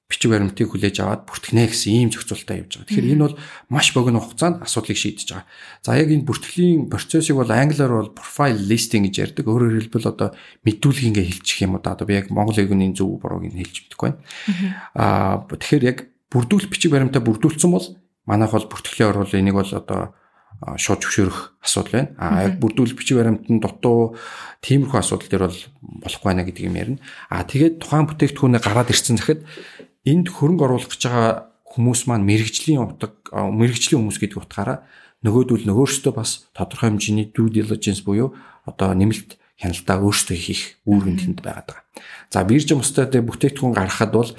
бичиг 0.08 0.32
баримтыг 0.32 0.72
хүлээж 0.72 1.04
аваад 1.04 1.28
бүртгэнэ 1.28 1.68
гэсэн 1.68 1.92
ийм 1.92 2.08
зохицуултаа 2.08 2.64
явж 2.64 2.80
байгаа. 2.80 2.88
Тэгэхээр 2.88 3.12
энэ 3.12 3.24
бол 3.28 3.36
маш 3.68 3.92
богино 3.92 4.24
хугацаанд 4.24 4.64
асуудлыг 4.64 4.96
шийдэж 4.96 5.28
байгаа. 5.36 5.46
За 5.84 6.00
яг 6.00 6.08
энэ 6.08 6.24
бүртгэлийн 6.24 6.88
процессыг 6.88 7.36
бол 7.36 7.52
англиар 7.52 7.92
бол 7.92 8.16
profile 8.16 8.56
listing 8.56 9.04
гэж 9.04 9.36
ярьдаг. 9.36 9.44
Өөрөөр 9.44 9.84
хэлбэл 9.84 10.08
одоо 10.08 10.32
мэдүүлгийнгээ 10.64 11.26
хэлчих 11.28 11.60
юм 11.60 11.76
уу 11.76 11.84
да. 11.84 11.92
Одоо 11.92 12.08
би 12.08 12.16
яг 12.16 12.32
монгол 12.32 12.56
хэлний 12.56 12.96
зөв 12.96 13.20
бурууг 13.20 13.52
нь 13.52 13.60
хэлж 13.60 13.84
мэдэхгүй 13.84 14.08
байна. 14.08 14.24
Аа 14.96 15.44
тэгэхээр 15.44 15.84
яг 15.84 15.98
бүрдүүлэх 16.32 16.72
бичиг 16.72 16.88
баримтаа 16.88 17.20
бүрдүүлсэн 17.20 17.68
бол 17.68 17.86
манайх 18.24 18.56
бол 18.56 18.64
бүртгэлийн 18.64 19.12
орвол 19.12 19.36
энийг 19.36 19.60
бол 19.60 19.72
одоо 19.76 20.16
шууд 20.80 21.04
зөвшөөрөх 21.04 21.60
асуудал 21.60 21.92
байна. 21.92 22.10
А 22.16 22.48
яг 22.48 22.56
бүрдүүлэх 22.64 22.96
бичиг 22.96 23.20
баримтанд 23.20 23.60
дутуу 23.60 24.16
тиймэрхүү 24.64 24.98
асуудал 24.98 25.28
төр 25.28 25.44
бол 25.46 25.60
болохгүй 26.02 26.26
байна 26.32 26.42
гэдэг 26.48 26.64
юм 26.64 26.76
ярина. 26.80 26.98
А 27.30 27.44
тэгээд 27.44 27.78
тухайн 27.78 28.08
бүтээгдэхүүнээ 28.10 28.62
гараад 28.64 28.90
ирсэн 28.90 29.20
захад 29.20 29.44
энд 30.04 30.26
хөрөнгө 30.30 30.64
оруулах 30.66 30.90
гэж 30.92 31.02
байгаа 31.08 31.32
хүмүүс 31.66 32.00
маань 32.06 32.26
мэрэгжлийн 32.28 32.82
утга 32.82 33.14
мэрэгжлийн 33.32 34.00
хүмүүс 34.02 34.18
гэдэг 34.18 34.38
утгаараа 34.38 34.84
нөгөөдөл 35.24 35.66
нөгөөөртөө 35.66 36.12
бас 36.14 36.46
тодорхой 36.54 36.94
хэмжээний 36.94 37.30
due 37.34 37.50
diligence 37.50 38.06
буюу 38.06 38.34
одоо 38.64 38.94
нэмэлт 38.94 39.36
хяналтаа 39.58 39.98
өөрсдөө 39.98 40.38
хийх 40.38 40.78
үүрэг 40.86 41.18
тэнд 41.18 41.38
байгаад 41.42 41.66
байгаа. 41.66 41.84
За 42.30 42.46
биржин 42.46 42.78
устдад 42.78 43.10
бүтээгдэхүүн 43.10 43.74
гаргахад 43.74 44.12
бол 44.14 44.30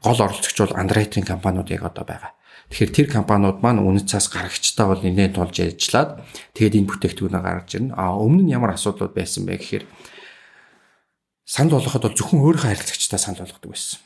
гол 0.00 0.20
оролцогч 0.24 0.56
бол 0.56 0.72
underwriting 0.80 1.28
компаниуд 1.28 1.68
яг 1.68 1.84
одоо 1.84 2.08
байгаа. 2.08 2.32
Тэгэхээр 2.72 2.96
тэр 2.96 3.08
компаниуд 3.12 3.60
маань 3.60 3.84
үнэт 3.84 4.08
цаас 4.08 4.32
гарагчтай 4.32 4.88
бол 4.88 5.04
нэлээд 5.04 5.36
тулж 5.36 5.60
ажиллаад 5.60 6.24
тэгээд 6.56 6.76
энэ 6.80 6.88
бүтээгдэхүүнээ 6.88 7.42
гаргаж 7.44 7.70
ирнэ. 7.76 7.92
А 7.92 8.16
өмнө 8.16 8.48
нь 8.48 8.54
ямар 8.56 8.72
асуудлууд 8.72 9.12
байсан 9.12 9.44
бэ 9.44 9.60
гэхээр 9.60 9.84
санал 11.44 11.78
болгоход 11.78 12.02
бол 12.06 12.18
зөвхөн 12.18 12.42
өөрийнхөө 12.42 12.70
харилцагчтай 12.70 13.18
санал 13.18 13.44
болгодог 13.44 13.70
байсан. 13.70 13.98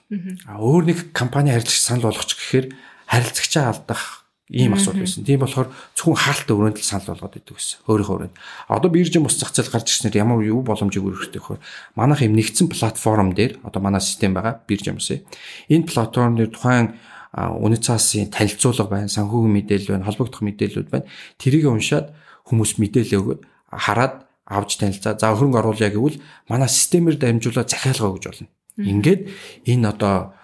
А 0.49 0.59
өөр 0.61 0.85
нэг 0.89 0.99
компани 1.13 1.53
харилцагч 1.53 1.81
санал 1.81 2.09
болгоч 2.09 2.33
гэхээр 2.33 2.73
харилцагчаа 3.07 3.71
алдах 3.71 4.27
ийм 4.49 4.75
асуудал 4.75 5.03
байсан. 5.03 5.27
Тийм 5.27 5.43
болохоор 5.43 5.69
зөвхөн 5.99 6.17
хаалт 6.17 6.49
өрөөнд 6.49 6.79
л 6.79 6.87
санал 6.87 7.11
болгоод 7.11 7.35
идэв 7.35 7.59
гэсэн. 7.59 7.83
Өөрийнхөө 7.91 8.17
өрөөнд. 8.17 8.37
Одоо 8.71 8.91
биржин 8.95 9.27
бус 9.27 9.37
зах 9.37 9.51
зээл 9.51 9.75
гарч 9.75 9.91
ирснээр 9.91 10.23
ямар 10.23 10.39
юу 10.47 10.63
боломжийг 10.63 11.03
өргөхтэй 11.03 11.43
вэ? 11.43 11.59
Манайх 11.99 12.23
юм 12.23 12.39
нэгдсэн 12.39 12.71
платформ 12.71 13.35
дээр 13.35 13.59
одоо 13.67 13.83
манай 13.83 13.99
систем 14.01 14.39
байгаа 14.39 14.63
биржин 14.63 15.03
бус. 15.03 15.11
Энэ 15.11 15.91
платформ 15.91 16.39
дээр 16.39 16.55
тухайн 16.55 16.95
үнэт 17.35 17.83
цаасын 17.85 18.31
танилцуулга 18.31 18.87
байна, 18.87 19.11
санхүүгийн 19.11 19.55
мэдээлэл 19.61 19.93
байна, 19.99 20.07
холбогдох 20.07 20.41
мэдээлэлүүд 20.47 20.89
байна. 20.95 21.11
Тэрийг 21.43 21.67
уншаад 21.67 22.15
хүмүүс 22.47 22.79
мэдээлэл 22.79 23.19
өгөөд 23.19 23.41
хараад 23.75 24.26
авч 24.47 24.79
танилцаа. 24.79 25.19
За 25.19 25.35
хөрөнгө 25.35 25.59
оруулъя 25.59 25.91
гэвэл 25.91 26.23
манай 26.49 26.71
системээр 26.71 27.19
дамжуулаад 27.19 27.69
захиалга 27.69 28.15
өгж 28.15 28.25
болно. 28.31 28.49
Ингээд 28.79 29.21
энэ 29.67 29.89
одоо 29.91 30.35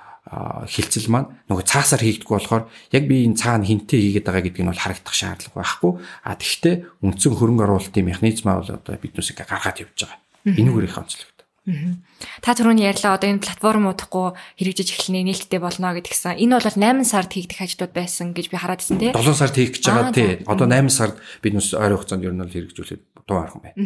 хилцэл 0.67 1.11
маань 1.11 1.31
нөгөө 1.51 1.67
цаасаар 1.67 2.03
хийгдэх 2.03 2.31
болохоор 2.31 2.65
яг 2.95 3.05
би 3.11 3.27
энэ 3.27 3.39
цаана 3.39 3.67
хинтээ 3.67 4.23
хийгээд 4.23 4.27
байгаа 4.27 4.45
гэдгийг 4.47 4.65
нь 4.65 4.71
бол 4.71 4.83
харагдах 4.83 5.15
шаардлага 5.15 5.59
байхгүй. 5.59 5.93
А 6.23 6.39
тэгвэл 6.39 6.87
үндсэн 7.03 7.33
хөрөнгө 7.37 7.65
оруулалтын 7.67 8.07
механизмаа 8.07 8.63
бол 8.63 8.71
одоо 8.71 8.95
биднээс 8.97 9.35
гаргаад 9.35 9.83
явж 9.83 9.99
байгаа. 9.99 10.19
Энэгээр 10.47 10.87
их 10.87 10.99
онцлог. 10.99 11.32
Та 11.63 12.59
түрүүний 12.59 12.91
ярьлаа 12.91 13.15
одоо 13.15 13.31
энэ 13.31 13.47
платформ 13.47 13.87
удахгүй 13.95 14.35
хэрэгжиж 14.59 14.99
эхлэнэ 14.99 15.31
нээлттэй 15.31 15.63
болно 15.63 15.95
гэдгсэн. 15.95 16.43
Энэ 16.43 16.59
бол 16.59 16.67
8 16.67 17.07
сард 17.07 17.31
хийгдэх 17.31 17.63
ажлууд 17.63 17.95
байсан 17.95 18.35
гэж 18.35 18.51
би 18.51 18.59
хараад 18.59 18.83
ирсэн 18.83 18.99
тий. 18.99 19.15
7 19.15 19.31
сард 19.31 19.55
хийх 19.55 19.79
гэж 19.79 19.85
байгаа 19.87 20.11
тий. 20.11 20.31
Одоо 20.43 20.67
8 20.67 20.91
сард 20.91 21.23
бид 21.39 21.55
нүс 21.55 21.71
ойрын 21.79 22.03
хугацаанд 22.03 22.27
ер 22.27 22.35
нь 22.35 22.43
бол 22.43 22.51
хэрэгжүүлээд 22.51 23.03
дуу 23.31 23.39
архан 23.39 23.63
байна. 23.63 23.79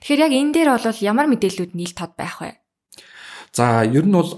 Тэгэхээр 0.00 0.24
яг 0.24 0.32
энэ 0.32 0.52
дээр 0.56 0.68
бол 0.72 1.04
ямар 1.04 1.26
мэдээллүүд 1.28 1.72
нийл 1.76 1.92
тод 1.92 2.16
байх 2.16 2.40
вэ? 2.40 2.56
За 3.52 3.84
ер 3.84 4.04
нь 4.08 4.16
бол 4.16 4.32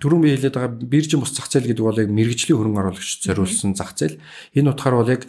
түрүүн 0.00 0.22
би 0.24 0.36
хэлээд 0.36 0.56
байгаа 0.60 0.72
биржин 0.76 1.20
бус 1.24 1.32
зах 1.32 1.48
зээл 1.48 1.72
гэдэг 1.72 1.84
бол 1.84 2.02
яг 2.04 2.08
мэрэгжлийн 2.12 2.56
хөрөнгө 2.56 2.80
оруулагч 2.80 3.24
зориулсан 3.24 3.76
зах 3.76 3.96
зээл. 3.96 4.20
Энэ 4.56 4.72
утгаар 4.72 4.96
бол 4.96 5.12
яг 5.12 5.28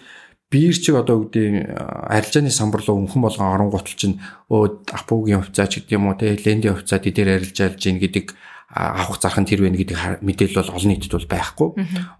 биер 0.55 0.77
чиг 0.79 0.95
одоо 0.95 1.27
үгдийн 1.27 1.75
арилжааны 1.75 2.47
самбарлуу 2.47 2.95
өнхөн 3.03 3.27
болгон 3.27 3.51
оронгуутл 3.51 3.99
чинь 3.99 4.23
өө 4.47 4.87
апугийн 4.95 5.43
хувьцаа 5.43 5.67
ч 5.67 5.83
гэдэг 5.83 5.99
юм 5.99 6.07
уу 6.07 6.15
те 6.15 6.39
лендийн 6.39 6.79
хувьцаа 6.79 7.03
дээр 7.03 7.43
арилжаалж 7.43 7.83
гин 7.83 7.99
гэдэг 7.99 8.31
авах 8.71 9.19
зарах 9.19 9.43
нь 9.43 9.49
тэр 9.51 9.67
вэ 9.67 9.75
гэдэг 9.75 10.23
мэдээлэл 10.23 10.59
бол 10.63 10.75
олон 10.79 10.91
нийтэд 10.95 11.13
бол 11.13 11.31
байхгүй. 11.31 11.69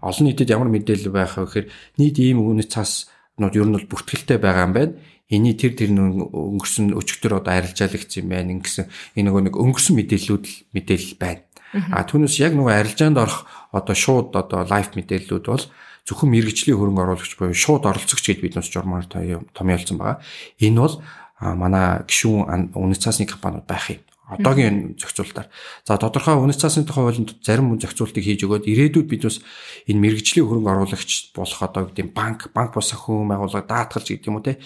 Олон 0.04 0.24
нийтэд 0.28 0.52
ямар 0.52 0.68
мэдээлэл 0.68 1.12
байх 1.12 1.36
вэ 1.36 1.44
гэхээр 1.48 1.66
нийт 1.98 2.16
ийм 2.20 2.44
үнэт 2.44 2.70
цаас 2.72 3.08
нууд 3.40 3.56
ер 3.56 3.66
нь 3.68 3.76
бол 3.76 3.90
бүртгэлтэй 3.90 4.38
байгаа 4.38 4.64
юм 4.68 4.72
байна. 4.76 4.92
Эний 5.26 5.58
тэр 5.58 5.74
тэр 5.74 5.90
өнгөрсөн 5.90 6.94
өчигдөр 6.94 7.42
одоо 7.42 7.52
арилжаалагц 7.56 8.12
юм 8.20 8.30
байна. 8.30 8.54
Ингэсэн 8.56 8.86
энэ 9.18 9.26
нөгөө 9.26 9.42
нэг 9.50 9.54
өнгөрсөн 9.58 9.94
мэдээллүүд 9.98 10.44
мэдээлэл 10.70 11.16
байна. 11.18 11.42
А 11.90 12.06
түүнээс 12.06 12.38
яг 12.40 12.54
нөгөө 12.54 12.72
арилжаанд 12.72 13.18
орох 13.18 13.44
одоо 13.74 13.92
шууд 13.98 14.32
одоо 14.38 14.64
лайв 14.64 14.94
мэдээллүүд 14.94 15.44
бол 15.50 15.66
зөвхөн 16.06 16.30
мэрэгжлийн 16.30 16.78
хөрөнгө 16.78 17.02
оруулагч 17.02 17.34
буюу 17.34 17.54
шууд 17.54 17.82
оролцогч 17.82 18.22
гэж 18.22 18.38
бид 18.38 18.54
нас 18.54 18.70
журмаар 18.70 19.10
томьёолсон 19.10 19.98
байгаа. 19.98 20.22
Энэ 20.62 20.78
бол 20.78 21.02
манай 21.42 22.06
гишүүн 22.06 22.72
үнэт 22.72 23.02
цаасны 23.02 23.26
компаниуд 23.26 23.66
байх 23.66 23.90
юм. 23.90 24.00
Одоогийн 24.26 24.98
зохицуултаар. 24.98 25.50
За 25.86 25.98
тодорхой 25.98 26.34
үнэт 26.34 26.58
цаасны 26.58 26.82
тухай 26.82 27.06
хуулинд 27.06 27.38
зарим 27.42 27.78
зохицуултыг 27.78 28.22
хийж 28.26 28.42
өгөөд 28.42 28.66
ирээдүйд 28.66 29.06
бид 29.06 29.22
бас 29.26 29.38
энэ 29.86 30.02
мэрэгжлийн 30.02 30.46
хөрөнгө 30.46 30.70
оруулагч 30.74 31.30
болох 31.30 31.62
одоо 31.62 31.86
гэдэг 31.90 32.10
банк, 32.10 32.50
банк 32.50 32.74
бус 32.74 32.90
санхүү 32.90 33.22
байгууллага 33.22 33.70
даатгалж 33.70 34.06
гэдэг 34.10 34.26
юм 34.26 34.42
уу 34.42 34.46
те. 34.46 34.58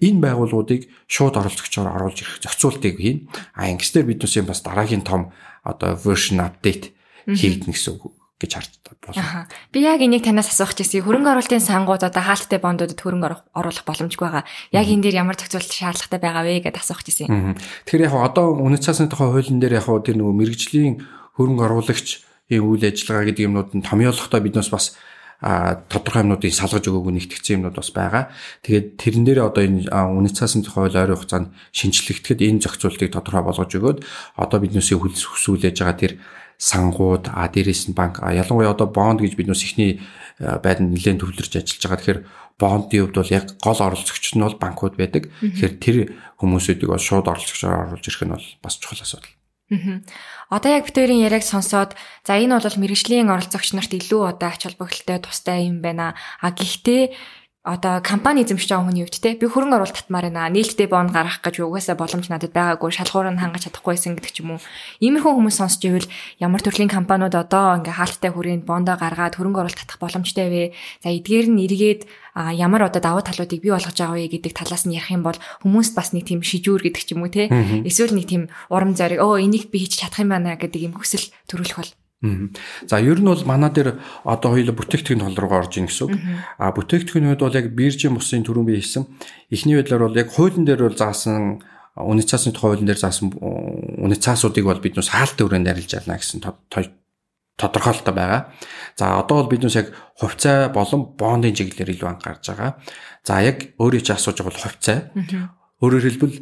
Энэ 0.00 0.16
байгууллагуудыг 0.16 0.88
шууд 1.12 1.36
оролцогчоор 1.36 1.92
оруулж 1.92 2.24
ирэх 2.24 2.40
зохицуултыг 2.40 2.96
хийн. 2.96 3.28
А 3.52 3.68
ингэснээр 3.68 4.08
бид 4.08 4.24
бас 4.48 4.60
дараагийн 4.64 5.04
том 5.04 5.32
одоо 5.60 5.92
version 5.92 6.40
update 6.40 6.96
хийгдэнэ 7.28 7.76
гэсэн 7.76 8.00
үг 8.00 8.21
гэж 8.42 8.52
харж 8.58 8.70
болно. 9.06 9.46
Би 9.72 9.82
яг 9.82 10.02
энийг 10.02 10.26
танаас 10.26 10.50
асуух 10.50 10.74
гэсэн. 10.74 11.02
Хөрөнгө 11.06 11.30
оруулалтын 11.32 11.62
сангууд 11.62 12.02
одоо 12.02 12.22
хаалттай 12.22 12.58
бондуудад 12.58 12.98
хөрөнгө 12.98 13.54
оруулах 13.54 13.86
боломжгүй 13.86 14.26
байгаа. 14.26 14.44
Яг 14.74 14.86
энэ 14.86 15.02
дээр 15.10 15.22
ямар 15.22 15.38
зохицуулалт 15.38 15.72
шаардлагатай 15.72 16.20
байгаа 16.20 16.42
вэ 16.42 16.62
гэдээ 16.66 16.82
асуух 16.82 17.02
гэсэн. 17.02 17.56
Тэгэхээр 17.86 18.06
яг 18.06 18.14
одоо 18.14 18.54
үнэт 18.58 18.82
цаасны 18.86 19.10
тухай 19.10 19.30
хуулийн 19.30 19.58
дээр 19.62 19.82
яг 19.82 19.86
тэр 19.86 20.18
нөгөө 20.18 20.34
мэрэгжлийн 20.38 20.94
хөрөнгө 21.38 21.64
оруулагч 21.66 22.08
үйл 22.52 22.84
ажиллагаа 22.84 23.24
гэдэг 23.32 23.46
юмнууд 23.48 23.70
нь 23.78 23.86
томьёолохдоо 23.86 24.40
биднээс 24.44 24.68
бас 24.68 24.98
а 25.42 25.82
тодорхой 25.90 26.22
юмнуудыг 26.22 26.54
салгаж 26.54 26.86
өгөөгүй 26.86 27.18
нэгтгэсэн 27.18 27.56
юмнууд 27.58 27.74
бас 27.74 27.90
байгаа. 27.90 28.30
Тэгээд 28.62 28.86
тэрэн 28.94 29.24
дээр 29.26 29.40
одоо 29.42 29.62
энэ 29.66 29.90
үнэт 29.90 30.38
цаасны 30.38 30.62
тухай 30.62 30.86
хууль 30.86 31.00
ойрын 31.02 31.18
хугацаанд 31.18 31.48
шинжлэхтгэд 31.74 32.46
энэ 32.46 32.62
зохицуултыг 32.62 33.10
тодорхой 33.10 33.42
болгож 33.42 33.72
өгөөд 33.74 33.98
одоо 34.38 34.58
биднээс 34.62 34.94
хүлээж 34.94 35.76
байгаа 35.82 35.98
тэр 35.98 36.12
сангууд 36.58 37.30
а 37.32 37.48
дээрээс 37.48 37.90
нь 37.90 37.96
банк 37.96 38.20
ялангуяа 38.22 38.72
одоо 38.74 38.88
бонд 38.88 39.20
гэж 39.20 39.36
бид 39.36 39.48
нүс 39.48 39.64
ихний 39.64 40.00
байранд 40.38 40.92
нэлээд 40.92 41.20
төвлөрч 41.20 41.52
ажиллаж 41.58 41.82
байгаа. 41.82 42.00
Тэгэхээр 42.00 42.20
бондын 42.58 43.00
хувьд 43.02 43.16
бол 43.18 43.34
яг 43.34 43.44
гол 43.58 43.80
оролцогч 43.80 44.24
нь 44.34 44.44
бол 44.44 44.56
банкуд 44.58 44.94
байдаг. 44.96 45.30
Тэгэхээр 45.40 45.74
тэр 45.82 45.96
хүмүүсүүдийг 46.38 46.88
бол 46.90 47.02
шууд 47.02 47.26
оролцогчоор 47.26 47.96
оруулж 47.96 48.06
ирэх 48.06 48.22
нь 48.26 48.34
бол 48.34 48.48
бас 48.62 48.74
чухал 48.78 49.02
асуудал. 49.02 49.34
Одоо 50.52 50.70
яг 50.76 50.84
битүүрийн 50.84 51.24
яриаг 51.24 51.44
сонсоод 51.48 51.96
за 52.28 52.36
энэ 52.36 52.60
бол 52.60 52.76
мэрэгжлийн 52.76 53.32
оролцогч 53.32 53.72
нарт 53.72 53.96
илүү 53.96 54.36
одоо 54.36 54.52
ач 54.52 54.68
холбогдолтой 54.68 55.18
тустай 55.24 55.64
юм 55.64 55.80
байна. 55.80 56.12
А 56.44 56.52
гэхдээ 56.52 57.16
одоо 57.62 58.02
компани 58.02 58.42
эзэмшиж 58.42 58.74
байгаа 58.74 58.90
хүний 58.90 59.06
хувьд 59.06 59.22
те 59.22 59.38
би 59.38 59.46
хөрөнгө 59.46 59.78
оруулалт 59.78 59.94
татмаар 59.94 60.34
байна. 60.34 60.50
Нээлттэй 60.50 60.90
бонд 60.90 61.14
гаргах 61.14 61.46
гэж 61.46 61.62
угаасаа 61.62 61.94
боломж 61.94 62.26
надад 62.26 62.50
байгаагүй. 62.50 62.90
Шалгуур 62.90 63.30
нь 63.30 63.38
хангаж 63.38 63.70
чадахгүйсэн 63.70 64.18
гэдэг 64.18 64.32
ч 64.34 64.42
юм 64.42 64.58
уу. 64.58 64.60
Иймэрхүү 64.98 65.30
хүмүүс 65.30 65.62
сонсч 65.62 65.86
ивэл 65.86 66.10
ямар 66.42 66.58
төрлийн 66.58 66.90
компаниуд 66.90 67.38
одоо 67.38 67.78
ингээ 67.78 67.94
хаалттай 67.94 68.34
хүрээнд 68.34 68.66
бондоо 68.66 68.98
гаргаад 68.98 69.38
хөрөнгө 69.38 69.62
оруулалт 69.62 69.78
татах 69.78 70.02
боломжтой 70.02 70.50
вэ? 70.50 70.64
За 71.06 71.14
эдгээр 71.14 71.46
нь 71.54 71.62
эргээд 71.62 72.02
ямар 72.34 72.90
одоо 72.90 72.98
давуу 72.98 73.22
талуудыг 73.22 73.62
бий 73.62 73.70
болгож 73.70 73.94
байгаа 73.94 74.18
вэ 74.18 74.26
гэдэг 74.26 74.58
талаас 74.58 74.82
нь 74.82 74.98
ярих 74.98 75.14
юм 75.14 75.22
бол 75.22 75.38
хүмүүст 75.62 75.94
бас 75.94 76.10
нэг 76.10 76.26
тийм 76.26 76.42
шижүүр 76.42 76.82
гэдэг 76.82 77.02
ч 77.06 77.14
юм 77.14 77.22
уу 77.22 77.30
те. 77.30 77.46
Эсвэл 77.86 78.10
нэг 78.10 78.26
тийм 78.26 78.50
урам 78.74 78.98
зориг 78.98 79.22
өө 79.22 79.38
энийг 79.38 79.70
би 79.70 79.86
хийж 79.86 80.02
чадах 80.02 80.26
юм 80.26 80.34
байна 80.34 80.58
гэдэг 80.58 80.82
юм 80.82 80.98
хүсэл 80.98 81.30
төрүүлэх 81.46 81.78
бол 81.78 81.94
За 82.86 83.02
ер 83.02 83.18
нь 83.18 83.26
бол 83.26 83.42
манай 83.44 83.70
дээр 83.74 83.98
одоо 84.22 84.54
хоёул 84.54 84.70
бүтээгдэхүүн 84.78 85.26
тол 85.26 85.38
руу 85.42 85.58
орж 85.58 85.74
ийн 85.76 85.90
гэсэн 85.90 86.06
үг. 86.06 86.14
А 86.58 86.70
бүтээгдэхүүнүүд 86.70 87.42
бол 87.42 87.58
яг 87.58 87.66
биржийн 87.74 88.14
бусын 88.14 88.46
төрөм 88.46 88.70
бий 88.70 88.78
хийсэн. 88.78 89.10
Эхний 89.50 89.74
байдлаар 89.74 90.06
бол 90.06 90.14
яг 90.14 90.30
хуулийн 90.30 90.62
дээр 90.62 90.86
бол 90.86 90.94
заасан 90.94 91.66
үнэт 91.98 92.30
цаасны 92.30 92.54
хуулийн 92.54 92.86
дээр 92.86 93.02
заасан 93.02 93.34
үнэт 93.34 94.22
цаасуудыг 94.22 94.64
бол 94.64 94.78
бид 94.78 94.94
нүс 94.94 95.10
хаалттай 95.10 95.44
өрөөнд 95.44 95.66
арилж 95.66 95.98
ялна 95.98 96.16
гэсэн 96.16 96.40
тодорхойлолтой 97.58 98.14
байгаа. 98.14 98.54
За 98.96 99.18
одоо 99.18 99.42
бол 99.42 99.50
бид 99.50 99.66
нүс 99.66 99.76
яг 99.76 99.92
хувьцаа 100.16 100.70
болон 100.72 101.18
бондын 101.18 101.52
чиглэлээр 101.58 101.92
илүү 101.92 102.08
анхаарч 102.08 102.48
байгаа. 102.48 102.80
За 103.26 103.42
яг 103.42 103.76
өөрөө 103.76 104.02
чи 104.02 104.12
асууж 104.14 104.40
байгаа 104.40 104.50
бол 104.54 104.64
хувьцаа. 104.64 104.98
Өөрөөр 105.82 106.06
хэлбэл 106.06 106.36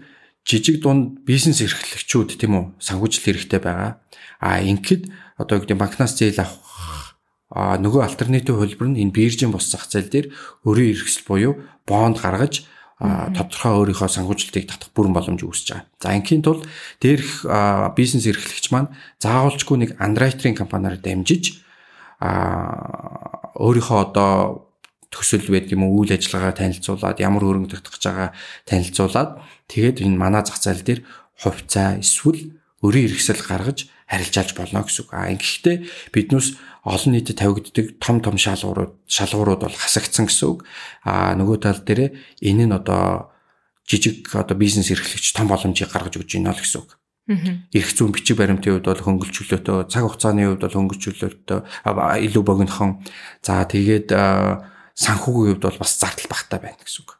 жижиг 0.46 0.80
дунд 0.82 1.26
бизнес 1.26 1.60
эрхлэгчүүд 1.60 2.38
тийм 2.38 2.52
үү 2.56 2.64
санхүүжил 2.80 3.26
хэрэгтэй 3.26 3.60
байгаа. 3.60 4.00
А 4.40 4.62
ингээд 4.64 5.10
одоо 5.40 5.58
юу 5.58 5.62
гэдэг 5.64 5.80
банкнаас 5.80 6.14
зээл 6.14 6.44
авах 6.44 7.16
а 7.50 7.74
нөгөө 7.82 8.06
альтернатив 8.06 8.60
хөлбөр 8.62 8.94
нь 8.94 9.00
энэ 9.02 9.16
биржийн 9.16 9.50
бус 9.50 9.66
зах 9.66 9.90
зээл 9.90 10.06
дээр 10.12 10.26
өөрийн 10.68 10.94
эрхсэл 10.94 11.26
буюу 11.26 11.52
бонд 11.82 12.22
гаргаж 12.22 12.62
тодорхой 13.00 13.96
өөрийнхөө 13.96 14.08
санхүүжилтийг 14.12 14.68
татах 14.68 14.92
бүрэн 14.92 15.16
боломж 15.16 15.40
үүсэж 15.40 15.66
байгаа. 15.72 15.88
За 15.98 16.12
ингийн 16.12 16.44
тулд 16.44 16.68
дээрх 17.00 17.48
бизнес 17.96 18.28
эрхлэгч 18.28 18.70
маань 18.70 18.92
заавалчгүй 19.24 19.76
нэг 19.80 19.90
андеррайтерийн 19.96 20.54
компаниар 20.54 21.00
дамжиж 21.00 21.64
өөрийнхөө 22.20 23.98
одоо 24.04 24.68
төсөл 25.08 25.48
байд 25.48 25.72
юм 25.72 25.88
уу 25.88 26.04
үйл 26.04 26.12
ажиллагаа 26.12 26.52
танилцуулаад 26.54 27.18
ямар 27.24 27.42
хөрөнгө 27.42 27.72
тогтгож 27.72 28.04
байгаа 28.04 28.30
танилцуулаад 28.68 29.30
тэгээд 29.72 30.04
энэ 30.04 30.20
манай 30.20 30.44
зах 30.44 30.60
зээл 30.60 30.84
дээр 30.84 31.00
хувьцаа 31.40 31.98
эсвэл 31.98 32.52
өрийн 32.84 33.08
хэрэгсэл 33.10 33.42
гаргаж 33.48 33.88
харилцаалж 34.10 34.58
болно 34.58 34.82
гэсэн 34.82 35.06
үг. 35.06 35.10
А 35.14 35.30
ингэхдээ 35.30 35.76
биднээс 36.10 36.58
олон 36.82 37.12
нийтэд 37.14 37.38
тавигддаг 37.38 37.86
том 38.02 38.18
том 38.18 38.34
шалгуурууд 38.34 39.06
шалгуурууд 39.06 39.62
бол 39.62 39.76
хасагдсан 39.78 40.26
гэсэн 40.26 40.46
үг. 40.50 40.66
А 41.06 41.38
нөгөө 41.38 41.56
тал 41.62 41.78
дээр 41.86 42.18
энэ 42.42 42.66
нь 42.66 42.74
одоо 42.74 43.30
жижиг 43.86 44.34
одоо 44.34 44.58
бизнес 44.58 44.90
эрхлэгч 44.90 45.30
том 45.30 45.46
боломжийг 45.46 45.94
гаргаж 45.94 46.18
өгч 46.18 46.42
байна 46.42 46.50
л 46.50 46.58
гэсэн 46.58 46.82
үг. 46.82 46.98
Ирэх 47.70 47.94
зүүн 47.94 48.10
бичиг 48.10 48.42
баримтын 48.42 48.82
хувьд 48.82 48.90
бол 48.90 49.06
хөнгөлж 49.06 49.30
чөлөөтэй, 49.30 49.86
цаг 49.86 50.02
хугацааны 50.02 50.50
хувьд 50.50 50.66
бол 50.66 50.78
хөнгөлж 50.82 51.02
чөлөөтэй, 51.06 51.62
илүү 52.26 52.42
богинохон. 52.42 53.06
За 53.38 53.62
тэгээд 53.62 54.10
санхүүгийн 54.98 55.54
хувьд 55.54 55.62
бол 55.62 55.78
бас 55.78 55.94
зардал 55.94 56.26
багтаа 56.26 56.58
байна 56.58 56.82
гэсэн 56.82 57.06
үг. 57.06 57.19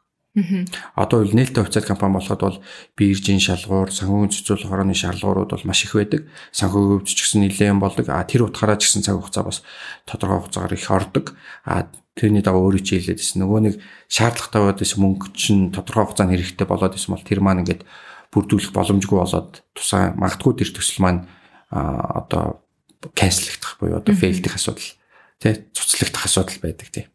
Одоо 0.95 1.27
бол 1.27 1.35
нээлттэй 1.35 1.59
хувьцаат 1.59 1.87
компани 1.91 2.15
болоход 2.15 2.39
бол 2.39 2.63
биржийн 2.95 3.43
шалгуур, 3.43 3.91
санхүүгийн 3.91 4.31
цэцүүл 4.31 4.71
хорооны 4.71 4.95
шалгуурууд 4.95 5.51
бол 5.51 5.67
маш 5.67 5.83
их 5.83 5.91
байдаг. 5.91 6.31
Санхүүгийн 6.55 7.03
хувьд 7.03 7.11
ч 7.11 7.19
гэсэн 7.19 7.43
нэлээд 7.43 7.75
болдог. 7.83 8.07
А 8.07 8.23
тэр 8.23 8.47
утгаараа 8.47 8.79
ч 8.79 8.87
гэсэн 8.87 9.03
цаг 9.03 9.19
хугацаа 9.19 9.43
бас 9.43 9.59
тодорхой 10.07 10.47
хугацаагаар 10.47 10.75
их 10.79 10.87
ордог. 10.87 11.35
А 11.67 11.91
тэрний 12.15 12.39
дагуу 12.39 12.71
өөрөө 12.71 12.79
чи 12.79 13.03
хэлээдсэн. 13.03 13.43
Нөгөө 13.43 13.59
нэг 13.59 13.75
шаардлагатай 14.07 14.59
байгаад 14.71 14.79
мөнгө 15.03 15.27
чинь 15.35 15.75
тодорхой 15.75 16.07
хугацаанд 16.07 16.31
хэрэгтэй 16.31 16.67
болоод 16.67 16.95
исэн 16.95 17.11
бол 17.11 17.27
тэр 17.27 17.39
маань 17.43 17.67
ингээд 17.67 17.83
бүрдүүлэх 18.31 18.71
боломжгүй 18.71 19.19
болоод 19.19 19.63
тусаа 19.75 20.15
магадгүй 20.15 20.63
тэр 20.63 20.71
төсөл 20.71 21.03
маань 21.03 21.27
одоо 21.71 22.63
канцелдах 23.15 23.79
буюу 23.79 23.99
одоо 23.99 24.15
фейлдэх 24.15 24.55
асуудал 24.55 24.91
тий 25.39 25.67
цуцлагдах 25.75 26.23
асуудал 26.27 26.59
байдаг 26.63 26.87
тий. 26.91 27.05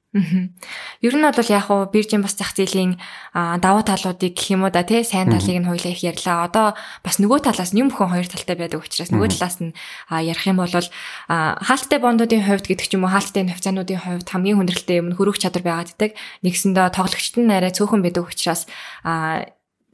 Ер 1.04 1.14
нь 1.14 1.25
бол 1.25 1.50
яг 1.52 1.68
уу 1.68 1.85
биржийн 1.92 2.25
бас 2.25 2.35
зах 2.37 2.56
зээлийн 2.56 2.96
давуу 3.35 3.85
талуудыг 3.85 4.32
гэх 4.32 4.56
юм 4.56 4.64
уу 4.64 4.73
да 4.73 4.82
тий 4.82 5.04
сайн 5.04 5.28
талыг 5.28 5.61
нь 5.61 5.68
хоёлаа 5.68 5.92
их 5.92 6.00
ярьлаа. 6.00 6.49
Одоо 6.49 6.66
бас 7.04 7.20
нөгөө 7.20 7.44
талаас 7.44 7.76
нь 7.76 7.80
юм 7.85 7.92
бүхэн 7.92 8.12
хоёр 8.16 8.28
талтай 8.28 8.56
байдаг 8.56 8.80
учраас 8.80 9.12
нөгөө 9.12 9.37
талаас 9.37 9.61
нь 9.61 9.76
ярих 10.11 10.46
юм 10.49 10.58
бол 10.64 10.73
хаалттай 10.73 11.99
бондуудын 12.00 12.49
хувьд 12.49 12.64
гэдэг 12.64 12.87
ч 12.88 12.92
юм 12.96 13.04
уу 13.04 13.12
хаалттай 13.12 13.44
хувьцаануудын 13.44 14.00
хувьд 14.00 14.28
хамгийн 14.32 14.56
хүндрэлтэй 14.56 14.96
юм 15.04 15.12
хөрөх 15.12 15.37
чадвар 15.37 15.64
байгаад 15.64 15.92
идэг. 15.92 16.16
Нэгсэндээ 16.40 16.96
тоглогчт 16.96 17.37
нь 17.37 17.52
арай 17.52 17.73
цөөхөн 17.76 18.00
байдаг 18.00 18.25
учраас 18.25 18.64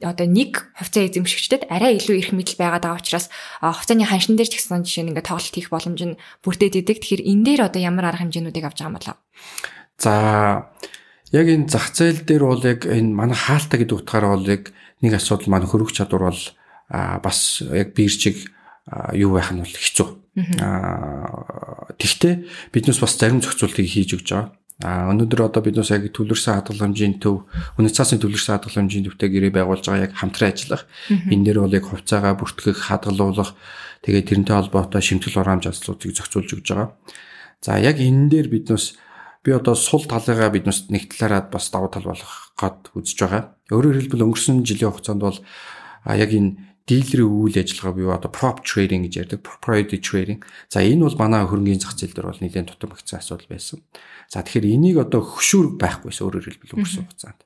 одоо 0.03 0.27
нэг 0.27 0.67
хувьцаа 0.75 1.07
эзэмшигчдэд 1.07 1.71
арай 1.71 1.95
илүү 1.95 2.15
их 2.19 2.29
мэдл 2.35 2.59
байгаад 2.59 2.83
байгаа 2.83 2.99
учраас 2.99 3.31
хувьцааны 3.63 4.03
ханшин 4.03 4.35
дээр 4.35 4.51
ч 4.51 4.59
гэсэн 4.59 4.83
жишээ 4.83 5.03
нь 5.07 5.11
ингээ 5.15 5.27
тоглолт 5.27 5.55
хийх 5.55 5.71
боломж 5.71 6.01
нь 6.03 6.19
бүрдээд 6.43 6.79
идэг. 6.83 6.99
Тэгэхээр 6.99 7.23
энэ 7.23 7.43
дээр 7.47 7.61
одоо 7.71 7.79
ямар 7.79 8.11
арга 8.11 8.27
хэмжээнүүдийг 8.27 8.67
авч 8.67 8.83
байгаа 8.83 8.91
юм 8.91 8.97
болоо? 8.99 9.15
За 9.97 10.71
яг 11.31 11.47
энэ 11.49 11.69
зах 11.69 11.93
зээл 11.93 12.25
дээр 12.25 12.43
бол 12.45 12.63
яг 12.63 12.85
энэ 12.85 13.13
манай 13.13 13.37
хаалтаа 13.37 13.77
гэдэг 13.81 13.97
утгаараа 14.05 14.37
бол 14.37 14.47
яг 14.47 14.73
нэг 15.01 15.13
асуудал 15.17 15.49
маань 15.49 15.69
хөрөх 15.69 15.91
чадвар 15.93 16.29
бол 16.29 16.41
бас 16.89 17.61
яг 17.61 17.93
биржиг 17.97 18.53
юу 19.13 19.33
байх 19.33 19.51
нь 19.51 19.61
бол 19.61 19.73
хэцүү. 19.73 20.09
Аа 20.61 21.93
тэгтээ 21.97 22.33
биднээс 22.73 22.99
бас 22.99 23.17
зарим 23.17 23.41
зохицуултыг 23.41 23.85
хийж 23.85 24.17
өгч 24.17 24.29
байгаа. 24.29 24.57
А 24.81 25.07
өнөөдөр 25.13 25.53
одоо 25.53 25.61
биднээс 25.61 25.93
яг 25.93 26.09
төлөрсөн 26.09 26.57
хадгаламжийн 26.57 27.21
төв, 27.21 27.45
үнэт 27.77 27.93
цаасны 27.93 28.17
төлөрсөн 28.17 28.57
хадгаламжийн 28.57 29.05
төвтэй 29.05 29.29
гэрээ 29.29 29.53
байгуулж 29.53 29.85
байгаа 29.85 30.09
яг 30.09 30.17
хамтран 30.17 30.49
ажиллах. 30.49 30.89
Энэ 31.07 31.45
дээр 31.45 31.59
бол 31.61 31.77
яг 31.77 31.85
хувьцаагаа 31.85 32.33
бүртгэх, 32.41 32.89
хадгалуулах, 32.89 33.53
тэгээд 34.01 34.27
тэрнтэй 34.33 34.55
холбоотой 34.57 35.01
шимтгэл 35.05 35.37
хураамж 35.37 35.69
ажлуудыг 35.69 36.17
зохицуулж 36.17 36.49
өгч 36.57 36.67
байгаа. 36.73 36.89
За 37.61 37.77
яг 37.77 38.01
энэ 38.01 38.27
дээр 38.33 38.47
биднээс 38.49 38.97
би 39.43 39.51
одоо 39.51 39.75
сул 39.75 40.07
талыгаа 40.07 40.49
биднээс 40.49 40.87
нэг 40.87 41.11
талаараа 41.11 41.51
бас 41.51 41.67
давуу 41.67 41.91
тал 41.91 42.07
болох 42.07 42.55
гад 42.55 42.87
үзэж 42.95 43.17
байгаа. 43.19 43.43
Өөрөөр 43.69 43.99
хэлбэл 43.99 44.25
өнгөрсөн 44.31 44.63
жилийн 44.63 44.95
хугацаанд 44.95 45.19
бол 45.19 45.39
яг 46.07 46.31
энэ 46.31 46.73
дилерийн 46.87 47.27
үйл 47.27 47.55
ажиллагаа 47.59 47.95
буюу 47.95 48.11
одоо 48.15 48.31
prop 48.31 48.63
trading 48.63 49.07
гэж 49.07 49.13
ярьдаг 49.23 49.39
proprietary 49.43 49.99
trading. 49.99 50.39
За 50.67 50.83
энэ 50.83 51.07
бол 51.07 51.19
манай 51.19 51.43
хөрөнгөний 51.47 51.79
зах 51.79 51.95
зээл 51.95 52.15
дээр 52.15 52.27
бол 52.31 52.43
нэлээд 52.43 52.75
тутам 52.75 52.95
ихсэн 52.95 53.19
асуудал 53.19 53.47
байсан. 53.47 53.79
За 54.27 54.43
тэгэхээр 54.43 54.67
энийг 54.79 54.97
одоо 54.99 55.23
хөшүүрэг 55.23 55.79
байхгүйс 55.79 56.19
өөрөөр 56.23 56.43
хэлбэл 56.43 56.75
өнгөрсөн 56.79 57.03
хугацаанд. 57.07 57.39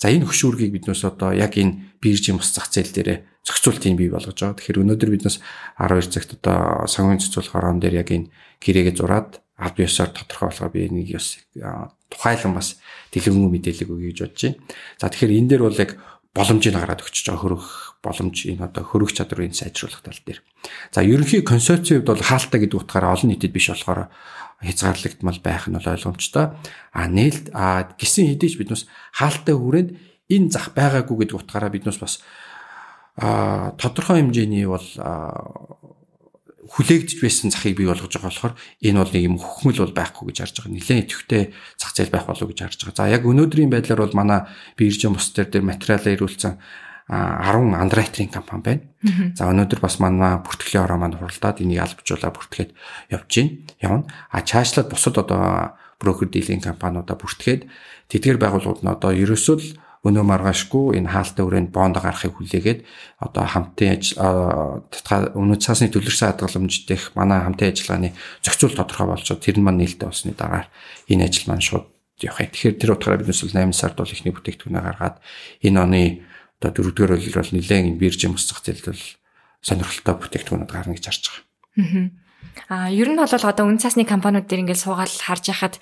За 0.00 0.12
энэ 0.12 0.28
хөшүүргийг 0.28 0.72
биднээс 0.76 1.04
одоо 1.08 1.32
яг 1.32 1.56
энэ 1.56 1.96
биржийн 2.00 2.36
бас 2.36 2.52
зах 2.52 2.68
зээл 2.68 2.92
дээр 2.92 3.10
зохицуултыг 3.44 3.96
бий 3.96 4.08
болгож 4.12 4.36
байгаа. 4.36 4.56
Тэгэхээр 4.60 4.80
өнөөдөр 4.84 5.10
биднээс 5.16 5.40
12 5.80 6.12
цагт 6.12 6.30
одоо 6.40 6.84
сангийн 6.84 7.20
цэцүүлэх 7.24 7.56
орон 7.56 7.80
дээр 7.80 8.04
яг 8.04 8.08
энэ 8.12 8.28
гэрээгээ 8.60 8.96
зураад 8.96 9.43
аль 9.58 9.76
биесээр 9.76 10.10
тодорхой 10.10 10.48
болгоо 10.50 10.70
би 10.70 10.88
нэг 10.90 11.08
ёс 11.14 11.38
тухайлан 12.10 12.54
бас 12.54 12.78
дэлгэрэнгүй 13.14 13.50
мэдээлэл 13.54 13.92
өгье 13.94 14.10
гэж 14.10 14.18
бодож 14.22 14.42
байна. 14.42 14.58
За 14.98 15.06
тэгэхээр 15.10 15.36
энэ 15.38 15.48
дээр 15.50 15.62
бол 15.62 15.78
яг 15.78 15.90
боломжийг 16.34 16.74
гараад 16.74 17.02
өгч 17.06 17.16
байгаа 17.22 17.42
хөрөх 17.42 17.66
боломж 18.02 18.36
энэ 18.50 18.66
одоо 18.66 18.82
хөрөх 18.82 19.14
чадрыг 19.14 19.54
сайжруулах 19.54 20.02
тал 20.02 20.18
дээр. 20.26 20.42
За 20.90 21.06
ерөнхий 21.06 21.46
хувьд 21.46 22.02
бол 22.02 22.18
хаалтаа 22.18 22.58
гэдэг 22.58 22.78
утгаараа 22.82 23.14
олон 23.14 23.30
нийтэд 23.30 23.54
биш 23.54 23.70
болохоор 23.70 24.10
хязгаарлагдмал 24.58 25.38
байх 25.38 25.70
нь 25.70 25.78
бол 25.78 25.92
ойлгомжтой. 25.94 26.46
А 26.90 27.02
нээлт 27.06 27.54
а 27.54 27.94
гисэн 27.94 28.34
хэдийч 28.34 28.58
биднээс 28.58 28.90
хаалтаа 29.14 29.54
хүрээнд 29.54 29.90
энэ 30.34 30.50
зах 30.50 30.74
байгаагүй 30.74 31.16
гэдэг 31.22 31.38
утгаараа 31.38 31.70
биднээс 31.70 31.98
бас 32.02 32.18
а 33.14 33.70
тодорхой 33.78 34.18
хэмжээний 34.18 34.66
бол 34.66 34.82
хүлээгдэж 36.70 37.18
байсан 37.20 37.52
захыг 37.52 37.76
бий 37.76 37.88
болгож 37.88 38.08
байгаа 38.08 38.30
болохоор 38.32 38.54
энэ 38.80 38.98
бол 39.00 39.12
нэг 39.12 39.24
юм 39.24 39.36
хөхмөл 39.36 39.82
бол 39.84 39.98
байхгүй 39.98 40.24
гэж 40.32 40.38
харж 40.40 40.54
байгаа. 40.60 40.72
Нилээн 40.72 41.02
идэвхтэй 41.04 41.42
зах 41.76 41.92
зээл 41.92 42.14
байх 42.14 42.26
болов 42.26 42.48
гэж 42.48 42.58
харж 42.64 42.80
байгаа. 42.84 42.98
За 43.04 43.12
яг 43.12 43.22
өнөөдрийн 43.28 43.70
байдлаар 43.72 44.00
бол 44.04 44.16
манай 44.16 44.40
биржийн 44.78 45.12
бус 45.12 45.28
дээр 45.36 45.48
дээр 45.52 45.64
материалаа 45.68 46.12
ирүүлсэн 46.16 46.54
10 47.04 47.76
андеррайтеринг 47.76 48.32
компани 48.32 48.62
байна. 48.64 48.82
За 49.36 49.44
өнөөдөр 49.52 49.80
бас 49.84 50.00
манай 50.00 50.40
бүртгэлийн 50.40 50.84
ороо 50.88 50.96
маань 50.96 51.20
хуралдаад 51.20 51.60
энийг 51.60 51.84
албажуулаа 51.84 52.32
бүртгээд 52.32 52.70
явж 53.12 53.28
байна. 53.28 53.52
Явна. 53.84 54.08
А 54.32 54.40
чаашлаад 54.40 54.88
бусад 54.88 55.20
одоо 55.20 55.76
брокер 56.00 56.32
дийлинг 56.32 56.64
компаниудаа 56.64 57.16
бүртгээд 57.20 57.68
тэдгээр 58.08 58.40
байгууллагууд 58.40 58.80
нь 58.80 58.92
одоо 58.92 59.12
ерөөсөө 59.12 59.56
л 59.60 59.68
өнөө 60.04 60.24
маргаашгүй 60.28 61.00
энэ 61.00 61.08
хаалттай 61.08 61.44
өрөөнд 61.48 61.70
бонд 61.72 61.96
гарахыг 61.96 62.36
хүлээгээд 62.36 62.80
одоо 63.24 63.44
хамтын 63.48 63.96
ажил 63.96 64.20
өнөө 64.20 65.58
цаасны 65.64 65.88
төлөрсөн 65.88 66.36
хадгаламж 66.36 66.84
дэх 66.84 67.16
манай 67.16 67.40
хамтын 67.40 67.72
ажиллагааны 67.72 68.12
зохицуул 68.44 68.76
тодорхой 68.76 69.08
болчоод 69.08 69.40
тэр 69.40 69.56
нь 69.58 69.64
маань 69.64 69.80
нээлттэй 69.80 70.08
болсны 70.08 70.36
дараа 70.36 70.68
энэ 71.08 71.24
ажил 71.24 71.48
маань 71.48 71.64
шууд 71.64 71.88
явах 72.20 72.44
юм. 72.44 72.52
Тэгэхээр 72.52 72.76
тэр 72.76 72.92
утгаараа 72.92 73.20
бид 73.24 73.32
нүсэл 73.32 73.56
8 73.56 73.72
сард 73.72 73.96
бол 73.96 74.12
ихний 74.12 74.34
бүтээгдэхүүнээ 74.36 74.84
гаргаад 74.84 75.16
энэ 75.64 75.80
оны 75.80 76.02
одоо 76.60 76.70
дөрөвдүгээр 76.70 77.16
үеэр 77.16 77.40
бол 77.40 77.52
нэлээд 77.56 77.96
биржийн 77.96 78.32
мус 78.36 78.44
зах 78.44 78.60
зээлд 78.60 78.92
бол 78.92 79.04
сонирхолтой 79.64 80.14
бүтээгдэхүүнүүд 80.20 80.70
гарна 80.70 80.94
гэж 80.94 81.04
харж 81.08 81.24
байгаа. 81.32 81.42
Аа. 81.80 82.23
А 82.68 82.88
ер 82.88 83.12
нь 83.12 83.20
бол 83.20 83.28
одоо 83.28 83.64
үн 83.68 83.76
цасны 83.76 84.08
компаниуд 84.08 84.48
дээр 84.48 84.64
ингээд 84.64 84.84
суугаад 84.88 85.12
харж 85.12 85.52
яхад 85.52 85.74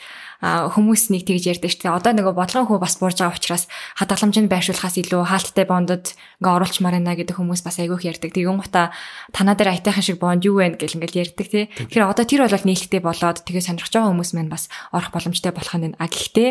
хүмүүс 0.43 1.15
нэг 1.15 1.23
тэгж 1.23 1.55
ярьдаг 1.55 1.71
шүү 1.71 1.87
дээ. 1.87 1.95
Одоо 1.95 2.13
нөгөө 2.19 2.35
бодлогын 2.35 2.67
хөө 2.67 2.83
бас 2.83 2.99
буурж 2.99 3.23
байгаа 3.23 3.39
учраас 3.39 3.71
хадгаламжинд 3.95 4.51
байршуулахаас 4.51 4.99
илүү 4.99 5.23
хаалттай 5.23 5.67
бондод 5.71 6.19
ингээ 6.43 6.57
оруулчмаар 6.59 6.99
байна 6.99 7.15
гэдэг 7.15 7.39
хүмүүс 7.39 7.63
бас 7.63 7.79
айгүйх 7.79 8.03
ярьдаг. 8.03 8.35
Тэгүн 8.35 8.59
гута 8.59 8.91
танаа 9.31 9.55
дээр 9.55 9.79
айтайхан 9.79 10.03
шиг 10.03 10.19
бонд 10.19 10.43
юу 10.43 10.59
вэ 10.59 10.75
гэл 10.83 10.99
ингээл 10.99 11.31
ярьдаг 11.31 11.47
тий. 11.47 11.71
Тэгэхээр 11.71 12.11
одоо 12.11 12.27
тэр 12.27 12.43
бол 12.51 12.67
нээлттэй 12.67 12.99
болоод 12.99 13.39
тэгээ 13.47 13.63
сонирхож 13.63 13.95
байгаа 13.95 14.11
хүмүүс 14.11 14.31
маань 14.35 14.51
бас 14.51 14.67
орох 14.91 15.15
боломжтой 15.15 15.55
болох 15.55 15.75
нь 15.79 15.95
а 15.95 16.11
гэхдээ 16.11 16.51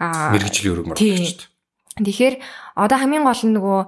а 0.00 0.32
мэрэгжлийн 0.32 0.72
өрөг 0.72 0.86
мөр 0.88 0.96
болчихд. 0.96 1.52
Тэгэхээр 2.00 2.34
одоо 2.80 2.96
хамгийн 2.96 3.28
гол 3.28 3.42
нь 3.44 3.52
нөгөө 3.52 3.80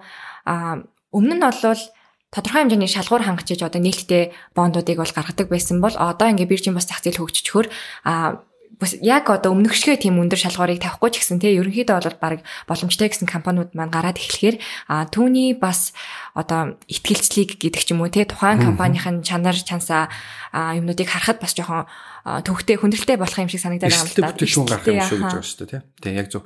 өмнө 1.16 1.34
нь 1.40 1.44
болвол 1.48 1.82
тодорхой 2.30 2.62
хэмжээний 2.62 2.90
шалгуур 2.90 3.26
хангачиж 3.26 3.60
одоо 3.62 3.82
нээлттэй 3.82 4.30
бондуудыг 4.54 5.02
бол 5.02 5.14
гаргадаг 5.14 5.46
байсан 5.50 5.82
бол 5.82 5.94
одоо 5.98 6.30
ингээ 6.30 6.50
биржийн 6.50 6.78
бас 6.78 6.86
зах 6.86 7.02
зээл 7.02 7.18
хөгжчихөр 7.18 7.66
а 8.06 8.42
бас 8.80 8.96
яг 9.04 9.28
одоо 9.28 9.52
өмнөгшгөө 9.52 10.00
тийм 10.00 10.16
өндөр 10.24 10.40
шалгуурыг 10.40 10.80
тавихгүй 10.80 11.10
ч 11.12 11.14
гэсэн 11.20 11.42
тий 11.42 11.58
ерөнхийдөө 11.60 12.00
бол 12.00 12.16
баг 12.16 12.40
боломжтой 12.64 13.12
гэсэн 13.12 13.28
компаниуд 13.28 13.76
маань 13.76 13.92
гараад 13.92 14.16
эхлэхээр 14.16 14.56
а 14.88 15.04
түүний 15.04 15.52
бас 15.52 15.92
одоо 16.32 16.80
ихтгэлцлийг 16.88 17.60
гэдэг 17.60 17.82
ч 17.84 17.92
юм 17.92 18.00
уу 18.00 18.08
тий 18.08 18.24
тухайн 18.24 18.56
компанийн 18.56 19.20
чанар 19.20 19.52
чансаа 19.52 20.08
юмнуудыг 20.54 21.12
харахад 21.12 21.44
бас 21.44 21.52
жоохон 21.52 21.84
төвхтэй 22.24 22.76
хүндрэлтэй 22.76 23.16
болох 23.16 23.38
юм 23.40 23.48
шиг 23.48 23.64
санагдаад 23.64 23.88
байгаа 23.88 24.04
юм 24.04 24.20
да. 24.20 24.32
Бүтээгдэхүүн 24.36 24.68
гарах 24.68 24.86
юм 24.86 25.00
шиг 25.00 25.18
гэж 25.18 25.24
байгаа 25.24 25.44
шүү 25.44 25.68
дээ, 25.72 25.82
тийм. 26.04 26.14
Яг 26.20 26.28
зөв. 26.28 26.42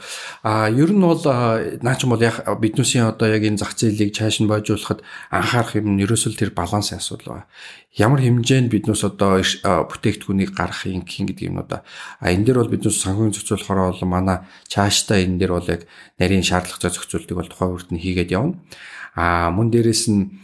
А 0.46 0.70
ер 0.70 0.90
нь 0.94 1.02
бол 1.02 1.24
наа 1.24 1.94
ч 1.98 2.00
юм 2.06 2.12
бол 2.14 2.22
яг 2.22 2.36
биднүүсийн 2.46 3.10
одоо 3.10 3.26
яг 3.26 3.42
энэ 3.42 3.58
зах 3.58 3.74
зээлийг 3.74 4.14
чааш 4.14 4.38
нь 4.38 4.50
бойжуулахад 4.50 5.02
анхаарах 5.34 5.74
юм 5.74 5.98
нь 5.98 6.02
ерөөсөл 6.06 6.38
тэр 6.38 6.54
балансын 6.54 7.02
асуудал 7.02 7.42
байна. 7.42 7.50
Ямар 7.94 8.22
хэмжээнд 8.22 8.70
биднээс 8.70 9.02
одоо 9.02 9.42
бүтээгдэхүүнийг 9.42 10.54
гарах 10.54 10.86
юм 10.86 11.02
гэх 11.02 11.42
юм 11.42 11.58
уу 11.58 11.66
да. 11.66 11.82
А 12.22 12.30
энэ 12.30 12.46
дээр 12.54 12.62
бол 12.62 12.74
биднээс 12.74 13.02
санхүүгийн 13.02 13.34
зохицуулахаар 13.34 13.90
бол 13.90 14.02
манай 14.06 14.38
чааштай 14.70 15.26
энэ 15.26 15.38
дээр 15.42 15.52
бол 15.58 15.68
яг 15.70 15.86
нарийн 16.18 16.46
шаардлагатай 16.46 16.90
зохицуултыг 16.90 17.34
бол 17.38 17.50
тухайн 17.50 17.74
үрд 17.74 17.90
нь 17.90 18.02
хийгээд 18.02 18.34
явна. 18.34 18.62
А 19.14 19.50
мөн 19.54 19.70
дээрэс 19.70 20.10
нь 20.10 20.42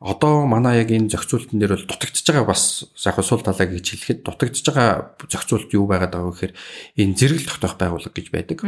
одоо 0.00 0.44
манай 0.44 0.84
яг 0.84 0.92
энэ 0.92 1.08
зохицуултын 1.08 1.56
дээр 1.56 1.72
бол 1.80 1.88
дутагдж 1.88 2.20
байгаа 2.28 2.44
бас 2.44 2.84
яг 3.00 3.16
сул 3.24 3.40
талаа 3.40 3.64
гэж 3.64 3.86
хэлэхэд 3.96 4.20
дутагдж 4.28 4.60
байгаа 4.68 5.16
зохицуулт 5.24 5.72
юу 5.72 5.88
байгаад 5.88 6.12
байгаа 6.12 6.28
вэ 6.28 6.34
гэхээр 6.36 6.54
энэ 7.00 7.16
зэрэгэл 7.16 7.48
тогтоох 7.48 7.76
байгууллага 7.80 8.12
гэж 8.12 8.28
байдаг. 8.28 8.58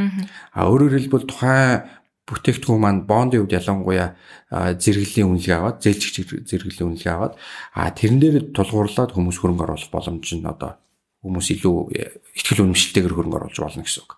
А 0.56 0.72
өөрөөр 0.72 0.96
хэлбэл 0.96 1.28
тухайн 1.28 1.84
бүтээгдэхүүн 2.28 2.80
маань 2.80 3.04
бондын 3.04 3.44
үед 3.44 3.56
ялангуяа 3.60 4.16
зэрэглэлийн 4.52 5.28
үнэлгээ 5.28 5.56
аваад 5.56 5.80
зээлчигч 5.84 6.48
зэрэглэлийн 6.48 6.88
үнэлгээ 6.96 7.12
аваад 7.12 7.34
а 7.72 7.88
тэрэн 7.92 8.20
дээр 8.20 8.36
тулгуурлаад 8.52 9.12
хүмүүс 9.16 9.36
хөрөнгө 9.40 9.64
оруулах 9.64 9.92
боломж 9.92 10.28
нь 10.36 10.44
одоо 10.44 10.76
хүмүүс 11.24 11.48
илүү 11.56 11.76
ихтгэл 12.36 12.64
үнэмшилтэйгээр 12.68 13.16
хөрөнгө 13.16 13.38
оруулж 13.40 13.58
болно 13.58 13.84
гэсэн 13.84 14.04
үг. 14.04 14.12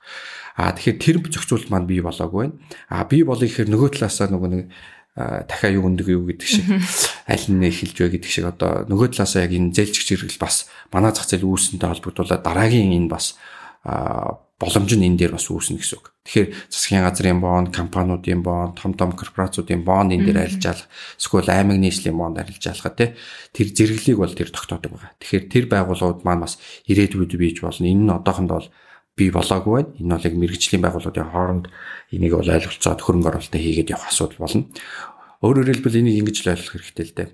А 0.58 0.74
тэгэхээр 0.74 0.98
тэр 0.98 1.16
зохицуулт 1.30 1.70
маань 1.70 1.86
бий 1.86 2.02
болоогүй 2.02 2.50
байна. 2.50 2.58
А 2.90 3.06
бий 3.06 3.22
болоо 3.22 3.46
гэхээр 3.46 3.70
нөгөө 3.70 3.88
талаасаа 3.94 4.28
нөгөө 4.28 4.50
нэг 4.50 4.64
дахиад 5.16 5.74
юу 5.74 5.90
өндөг 5.90 6.08
юу 6.10 6.24
гэдэг 6.28 6.48
шиг 6.48 6.66
аль 7.32 7.46
нь 7.50 7.66
эхэлж 7.66 7.96
бай 7.98 8.10
гэдэг 8.14 8.30
шиг 8.30 8.46
одоо 8.46 8.86
нөгөө 8.86 9.18
талаасаа 9.18 9.44
яг 9.44 9.52
энэ 9.52 9.74
зээлчгч 9.74 10.08
хэрэгэл 10.14 10.38
бас 10.38 10.70
манай 10.94 11.10
зах 11.10 11.26
зээл 11.26 11.50
үүсэнтэй 11.50 11.90
холбогдуулаад 11.90 12.46
дараагийн 12.46 12.94
энэ 12.94 13.10
бас 13.10 13.34
боломж 14.60 14.92
нь 14.92 15.08
энэ 15.08 15.16
дээр 15.16 15.32
бас 15.40 15.48
үүснэ 15.48 15.80
гэсэн 15.80 15.96
үг. 15.96 16.12
Тэгэхээр 16.20 16.48
засгийн 16.68 17.00
газрын 17.00 17.40
бонд, 17.40 17.72
компаниудын 17.72 18.44
бонд, 18.44 18.76
том 18.76 18.92
том 18.92 19.16
корпорациудын 19.16 19.80
бонд 19.80 20.12
энэ 20.12 20.28
дээр 20.28 20.38
арилжаалах, 20.44 20.84
эсвэл 21.16 21.48
аймаг 21.48 21.80
нийслэлийн 21.80 22.20
бонд 22.20 22.36
арилжаалах 22.36 22.92
тий 22.92 23.16
тэр 23.56 23.68
зэрэглэлийг 23.72 24.18
бол 24.20 24.36
тэр 24.36 24.52
тогтоодог 24.52 24.92
байгаа. 24.92 25.16
Тэгэхээр 25.16 25.44
тэр 25.48 25.64
байгууллагууд 25.72 26.28
маань 26.28 26.44
бас 26.44 26.60
ирээдүйд 26.92 27.40
бийж 27.40 27.64
болно. 27.64 27.88
Энэ 27.88 28.04
нь 28.04 28.12
одоохондоо 28.12 28.56
бол 28.60 28.68
бий 29.16 29.30
болоогүй 29.30 29.72
байна. 29.74 29.94
Энэ 29.98 30.14
бол 30.14 30.26
яг 30.26 30.34
мэрэгжлийн 30.36 30.82
байгууллагуудын 30.84 31.32
хооронд 31.32 31.66
энийг 32.10 32.34
бол 32.34 32.50
ойлголцоод 32.50 33.00
хөрөнгө 33.00 33.28
оруулалтаа 33.30 33.60
хийгээд 33.60 33.92
явах 33.94 34.10
асуудал 34.10 34.42
болно. 34.42 34.66
Өөрөөр 35.40 35.68
хэлбэл 35.70 36.00
энийг 36.00 36.16
ингэж 36.20 36.36
л 36.44 36.52
ойлгох 36.52 36.74
хэрэгтэй 36.76 37.06
л 37.06 37.16
дээ. 37.16 37.28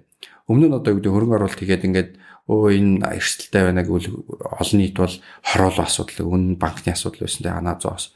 Өмнө 0.46 0.66
нь 0.70 0.76
одоо 0.78 0.90
юу 0.94 0.98
гэдэг 1.02 1.12
хөрөнгө 1.12 1.36
оруулалт 1.36 1.60
хийгээд 1.60 1.86
ингээд 1.86 2.10
өө 2.46 2.78
энэ 2.78 3.02
эрсдэлтэй 3.18 3.62
байна 3.66 3.82
гэвэл 3.82 4.22
олон 4.38 4.78
нийт 4.78 4.94
бол 4.94 5.14
хороолоо 5.42 5.82
асуудал, 5.82 6.30
үнэн 6.30 6.54
банкны 6.62 6.94
асуудал 6.94 7.26
байсан 7.26 7.42
дээ 7.42 7.58
анаа 7.58 7.74
зоос. 7.82 8.14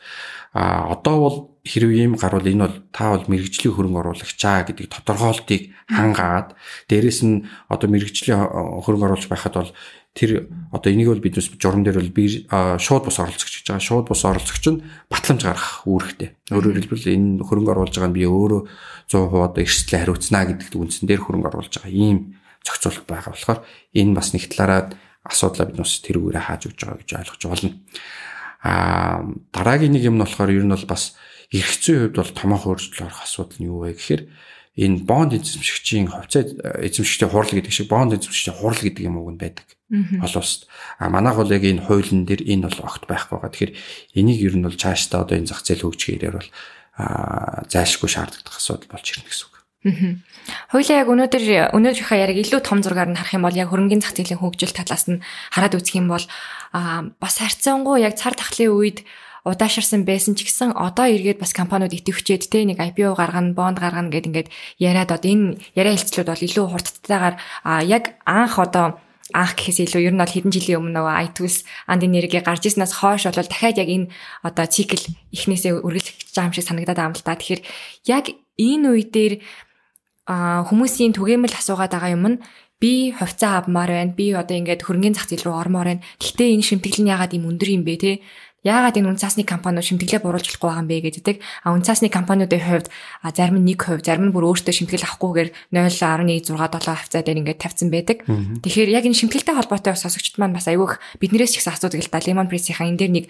А 0.54 0.86
одоо 0.94 1.16
бол 1.18 1.36
хэрвээ 1.66 2.06
ийм 2.06 2.14
гарвал 2.14 2.46
энэ 2.46 2.62
бол 2.62 2.76
та 2.94 3.10
бол 3.10 3.26
мэрэгжлийн 3.26 3.74
хөрөнгө 3.74 4.00
оруулагчаа 4.06 4.70
гэдэг 4.70 4.86
тодорхойлтыг 4.86 5.74
хангаад 5.90 6.54
дээрэс 6.86 7.20
нь 7.26 7.50
одоо 7.66 7.88
мэрэгжлийн 7.90 8.38
хөрөнгө 8.86 9.06
оруулж 9.10 9.26
байхад 9.26 9.54
бол 9.58 9.70
тэр 10.14 10.50
одоо 10.74 10.90
энийг 10.90 11.08
бол 11.08 11.22
биднес 11.22 11.50
журам 11.54 11.86
дээр 11.86 12.02
бол 12.02 12.10
би 12.10 12.46
шууд 12.50 13.04
бус 13.06 13.18
оролцогч 13.22 13.62
гэж 13.62 13.66
байгаа. 13.70 13.86
Шууд 13.86 14.06
бус 14.10 14.22
оролцогч 14.26 14.64
нь 14.66 14.82
батламж 15.06 15.42
гаргах 15.46 15.86
үүрэгтэй. 15.86 16.34
Өөрөөр 16.50 16.76
хэлбэл 16.82 17.14
энэ 17.14 17.46
хөрөнгө 17.46 17.72
оруулж 17.72 17.94
байгаа 17.94 18.10
нь 18.10 18.18
би 18.18 18.26
өөрөө 18.26 18.60
100% 19.06 19.38
одоо 19.38 19.62
эрсдлээ 19.62 20.00
хариуцнаа 20.02 20.44
гэдэг 20.50 20.74
үндсэн 20.74 21.06
дээр 21.06 21.22
хөрөнгө 21.22 21.48
оруулж 21.54 21.74
байгаа. 21.78 21.94
Ийм 21.94 22.18
зохицуулалт 22.66 23.06
байгаа 23.06 23.32
болохоор 23.32 23.60
энэ 23.94 24.16
бас 24.18 24.28
нэг 24.34 24.44
талаараа 24.50 24.82
асуудлаа 25.24 25.66
бид 25.70 25.78
бас 25.78 25.92
тэрүүгээрээ 26.02 26.44
хааж 26.44 26.62
өгч 26.66 26.80
байгаа 26.82 27.00
гэж 27.00 27.10
ойлгож 27.14 27.42
болно. 27.46 27.70
Аа 28.66 29.24
дараагийн 29.54 29.94
нэг 29.94 30.04
юм 30.04 30.18
нь 30.18 30.24
болохоор 30.26 30.50
ер 30.50 30.66
нь 30.66 30.74
бол 30.74 30.86
бас 30.90 31.14
эрх 31.54 31.72
зүйн 31.80 32.10
хувьд 32.10 32.16
бол 32.18 32.32
томоохон 32.34 32.70
өөрчлөлт 32.74 33.06
орох 33.06 33.22
асуудал 33.24 33.58
нь 33.62 33.68
юу 33.70 33.78
вэ 33.86 33.94
гэхээр 33.94 34.22
энэ 34.78 35.02
бонд 35.02 35.34
эзэмшигчийн 35.34 36.10
хувьцаа 36.10 36.46
эзэмшигчдийн 36.86 37.30
хурал 37.30 37.50
гэдэг 37.50 37.72
шиг 37.74 37.88
бонд 37.90 38.14
эзэмшигчдийн 38.14 38.56
хурал 38.56 38.78
гэдэг 38.78 39.02
юм 39.02 39.18
уу 39.18 39.34
байдаг. 39.34 39.66
Холост. 39.90 40.70
А 41.02 41.10
манайх 41.10 41.34
бол 41.34 41.50
яг 41.50 41.66
энэ 41.66 41.82
хуулийн 41.82 42.22
дээр 42.22 42.46
энэ 42.46 42.70
бол 42.70 42.86
огт 42.86 43.10
байхгүй 43.10 43.34
байгаа. 43.42 43.50
Тэгэхээр 43.50 43.72
энийг 44.14 44.38
ер 44.38 44.54
нь 44.54 44.62
бол 44.62 44.78
цаашдаа 44.78 45.26
одоо 45.26 45.34
энэ 45.42 45.50
зах 45.50 45.66
зээл 45.66 45.90
хөгжихээр 45.90 46.38
бол 46.38 46.50
зайлшгүй 47.66 48.06
шаардлагатай 48.06 48.54
асуудал 48.54 48.86
болж 48.86 49.06
ирнэ 49.10 49.26
гэсэн 49.26 49.46
үг. 49.50 49.56
Хоёлаа 50.70 50.96
яг 51.00 51.08
өнөөдөр 51.08 51.72
өнөөдрийнхөө 51.72 52.18
яриг 52.20 52.38
илүү 52.44 52.60
том 52.60 52.84
зургаар 52.84 53.10
нь 53.10 53.16
харах 53.16 53.32
юм 53.32 53.48
бол 53.48 53.56
яг 53.56 53.72
хөрөнгөний 53.72 54.04
зах 54.04 54.12
зээлийн 54.12 54.44
хөгжил 54.44 54.76
талаас 54.76 55.08
нь 55.08 55.24
хараад 55.50 55.74
үзэх 55.80 55.96
юм 55.96 56.12
бол 56.12 56.24
бас 57.16 57.34
харьцангуй 57.40 58.04
яг 58.04 58.14
цар 58.20 58.36
тахлын 58.36 58.76
үед 58.76 59.08
удаашарсан 59.44 60.04
байсан 60.04 60.36
ч 60.36 60.44
гэсэн 60.44 60.76
одоо 60.76 61.06
эргээд 61.08 61.40
бас 61.40 61.52
компаниуд 61.56 61.96
идэвхжээд 61.96 62.48
те 62.52 62.64
нэг 62.64 62.78
IPO 62.78 63.16
гаргана, 63.16 63.56
бонд 63.56 63.80
гаргана 63.80 64.12
гэд 64.12 64.28
ингээд 64.28 64.48
яриад 64.78 65.10
одоо 65.12 65.30
энэ 65.30 65.60
яриа 65.74 65.96
хэлцлүүд 65.96 66.28
бол 66.28 66.46
илүү 66.46 66.66
хурдтайгаар 66.68 67.36
яг 67.88 68.04
анх 68.26 68.54
одоо 68.60 69.00
анх 69.32 69.54
гэхээс 69.54 69.86
илүү 69.86 70.10
ер 70.10 70.14
нь 70.14 70.22
бол 70.22 70.34
хэдэн 70.34 70.52
жилийн 70.52 70.80
өмнө 70.82 70.94
нөгөө 70.98 71.14
iTools 71.30 71.56
анд 71.86 72.02
энерги 72.02 72.42
гарч 72.42 72.66
ирснээс 72.66 72.98
хойш 72.98 73.30
бол 73.30 73.46
дахиад 73.46 73.78
яг 73.78 73.88
энэ 73.88 74.10
одоо 74.42 74.66
цикл 74.66 75.02
ихнээсээ 75.30 75.78
үргэлжлэж 75.78 76.34
байгаа 76.34 76.48
юм 76.50 76.54
шиг 76.54 76.66
санагдаад 76.66 76.98
байгаа 76.98 77.10
юм 77.10 77.16
л 77.16 77.26
та. 77.26 77.38
Тэгэхээр 77.38 77.62
яг 78.10 78.24
энэ 78.58 78.86
үе 78.90 79.04
дээр 79.06 79.34
хүмүүсийн 80.26 81.14
түгээмэл 81.14 81.58
асуугаад 81.58 81.94
байгаа 81.94 82.14
юм 82.14 82.26
нь 82.26 82.38
би 82.80 83.12
хувьцаа 83.12 83.62
авмаар 83.62 83.90
байна. 83.92 84.16
Би 84.16 84.32
одоо 84.34 84.56
ингээд 84.56 84.82
хөрөнгөний 84.82 85.14
зах 85.14 85.28
зээл 85.28 85.46
рүү 85.46 85.56
ормоор 85.62 85.88
байна. 85.94 86.04
Гэхдээ 86.18 86.48
энэ 86.56 86.66
шимтгэл 86.66 87.00
нь 87.04 87.12
яагаад 87.12 87.36
юм 87.36 87.44
өндөр 87.50 87.70
юм 87.70 87.82
бэ 87.84 87.94
те? 88.00 88.12
Яагаад 88.60 89.00
энэ 89.00 89.16
үнцаасны 89.16 89.48
компаниуд 89.48 89.88
шимтгэлээ 89.88 90.20
буруулж 90.20 90.44
болохгүй 90.52 90.68
байгаа 90.68 90.84
юм 90.84 90.88
бэ 90.92 91.00
гэдэг. 91.08 91.36
А 91.64 91.72
үнцаасны 91.72 92.12
компаниудын 92.12 92.60
хувьд 92.60 92.92
зарим 93.32 93.56
нь 93.56 93.72
1%, 93.72 94.04
зарим 94.04 94.28
нь 94.28 94.34
бүр 94.36 94.52
өөртөө 94.52 94.74
шимтгэл 94.76 95.08
авахгүйгээр 95.08 95.48
0.1167 95.72 96.52
хавцаа 96.84 97.24
дээр 97.24 97.40
ингээд 97.40 97.56
тавьсан 97.56 97.88
байдаг. 97.88 98.20
Тэгэхээр 98.60 98.92
яг 98.92 99.08
энэ 99.08 99.16
шимтгэлтэй 99.16 99.56
холбоотой 99.56 99.96
сонсогчд 99.96 100.36
маань 100.36 100.52
бас 100.52 100.68
айгүйх 100.68 101.00
биднээс 101.24 101.56
ч 101.56 101.64
ихсэн 101.64 101.72
асуудаг 101.72 102.04
л 102.04 102.12
да. 102.12 102.20
Lemon 102.20 102.52
Press-ийн 102.52 102.76
энэ 102.84 103.00
дээр 103.00 103.12
нэг 103.16 103.24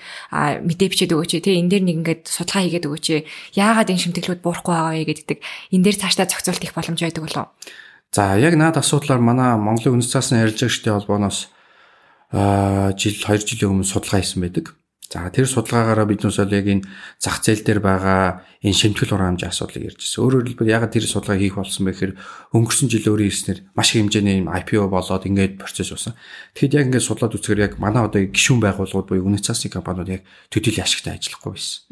мэдээ 0.66 0.88
бичээд 0.90 1.14
өгөөч 1.14 1.32
те. 1.46 1.54
Энэ 1.54 1.78
дээр 1.78 1.84
нэг 1.86 1.96
ингээд 2.02 2.22
судалгаа 2.26 2.66
хийгээд 2.66 2.88
өгөөч. 2.90 3.06
Яагаад 3.54 3.90
энэ 3.94 4.02
шимтгэлүүд 4.10 4.42
буурахгүй 4.42 4.74
байгаа 4.74 4.98
вэ 4.98 5.06
гэдэг. 5.14 5.38
Энэ 5.70 5.84
дээр 5.86 5.98
цаашдаа 6.02 6.26
зохицуулт 6.26 6.66
их 6.66 6.74
боломж 6.74 6.98
байдаг 6.98 7.22
болов. 7.22 7.54
За 8.10 8.34
яг 8.34 8.58
наад 8.58 8.82
асуудлаар 8.82 9.22
манай 9.22 9.54
Монголын 9.54 10.02
үндэс 10.02 10.10
цаасны 10.10 10.42
арилжаагчдын 10.42 10.98
холбооноос 10.98 11.54
жил 12.98 13.14
2 13.14 13.46
жилийн 13.46 13.70
өмнө 13.70 13.86
судалгаа 13.86 14.18
хийсэн 14.18 14.42
байдаг. 14.42 14.74
За 15.10 15.26
тэр 15.26 15.50
судалгаагаараа 15.50 16.06
биднээс 16.06 16.38
бол 16.38 16.54
яг 16.54 16.66
энэ 16.70 16.86
зах 17.18 17.42
зээл 17.42 17.66
дээр 17.66 17.80
байгаа 17.82 18.46
энэ 18.62 18.78
шимтгэл 18.78 19.10
хураамжийн 19.10 19.50
асуудлыг 19.50 19.90
ярьж 19.90 20.06
байна. 20.06 20.22
Өөрөөр 20.22 20.46
хэлбэл 20.54 20.70
ягаад 20.70 20.94
тэр 20.94 21.02
судалгаа 21.10 21.34
хийх 21.34 21.58
болсон 21.58 21.82
бэ 21.82 21.98
гэхээр 21.98 22.12
өнгөрсөн 22.54 22.86
жил 22.86 23.10
өөрийн 23.10 23.26
хэлснээр 23.26 23.60
маш 23.74 23.90
их 23.90 24.06
хэмжээний 24.06 24.46
IPO 24.46 24.86
болоод 24.86 25.26
ингээд 25.26 25.58
процесс 25.58 25.90
болсон. 25.90 26.14
Тэгэхэд 26.54 26.78
яг 26.78 26.86
ингээд 26.94 27.08
судлаад 27.10 27.34
үзэхээр 27.34 27.58
яг 27.58 27.72
манай 27.82 28.06
одоо 28.06 28.22
гишүүн 28.22 28.62
байгууллагууд 28.62 29.08
буюу 29.10 29.26
үнэт 29.26 29.50
цасны 29.50 29.66
компаниуд 29.66 30.14
яг 30.14 30.22
төдийл 30.46 30.78
ашигтай 30.78 31.18
ажиллахгүй 31.18 31.58
байсан. 31.58 31.82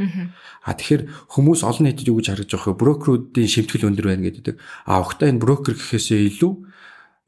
А 0.63 0.79
тэгэхээр 0.79 1.03
хүмүүс 1.35 1.67
олон 1.67 1.91
нийтэд 1.91 2.07
юу 2.15 2.23
гэж 2.23 2.39
харж 2.39 2.55
байгаа 2.55 2.71
вэ? 2.71 2.83
Брокеруудын 2.87 3.51
шимтгэл 3.51 3.91
өндөр 3.91 4.07
байна 4.15 4.31
гэдэг. 4.31 4.63
А 4.87 5.03
өгтөө 5.03 5.27
энэ 5.27 5.43
брокер 5.43 5.75
гэхээсээ 5.75 6.23
илүү 6.39 6.53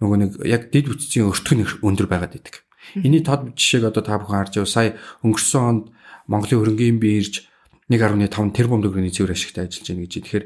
нөгөө 0.07 0.18
нэг 0.22 0.31
яг 0.46 0.70
дид 0.70 0.87
бүтцийн 0.87 1.26
өртгөн 1.26 1.83
өндөр 1.83 2.07
байгаад 2.07 2.38
байдаг. 2.38 2.62
Эний 2.96 3.22
тод 3.22 3.54
жишээг 3.54 3.90
одоо 3.90 4.02
та 4.02 4.18
бүхэн 4.18 4.36
харж 4.50 4.52
байгаа. 4.58 4.70
Сая 4.70 4.90
өнгөрсөн 5.22 5.62
онд 5.62 5.84
Монголын 6.26 6.60
хөрөнгөний 6.62 6.98
бирж 6.98 7.50
1.5 7.90 8.54
тэрбум 8.54 8.82
төгрөгийн 8.86 9.14
цэвэр 9.14 9.34
ашигтай 9.34 9.66
ажиллаж 9.66 9.86
байна 9.90 10.02
гэж. 10.06 10.12
Тэгэхээр 10.14 10.44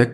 яг 0.00 0.12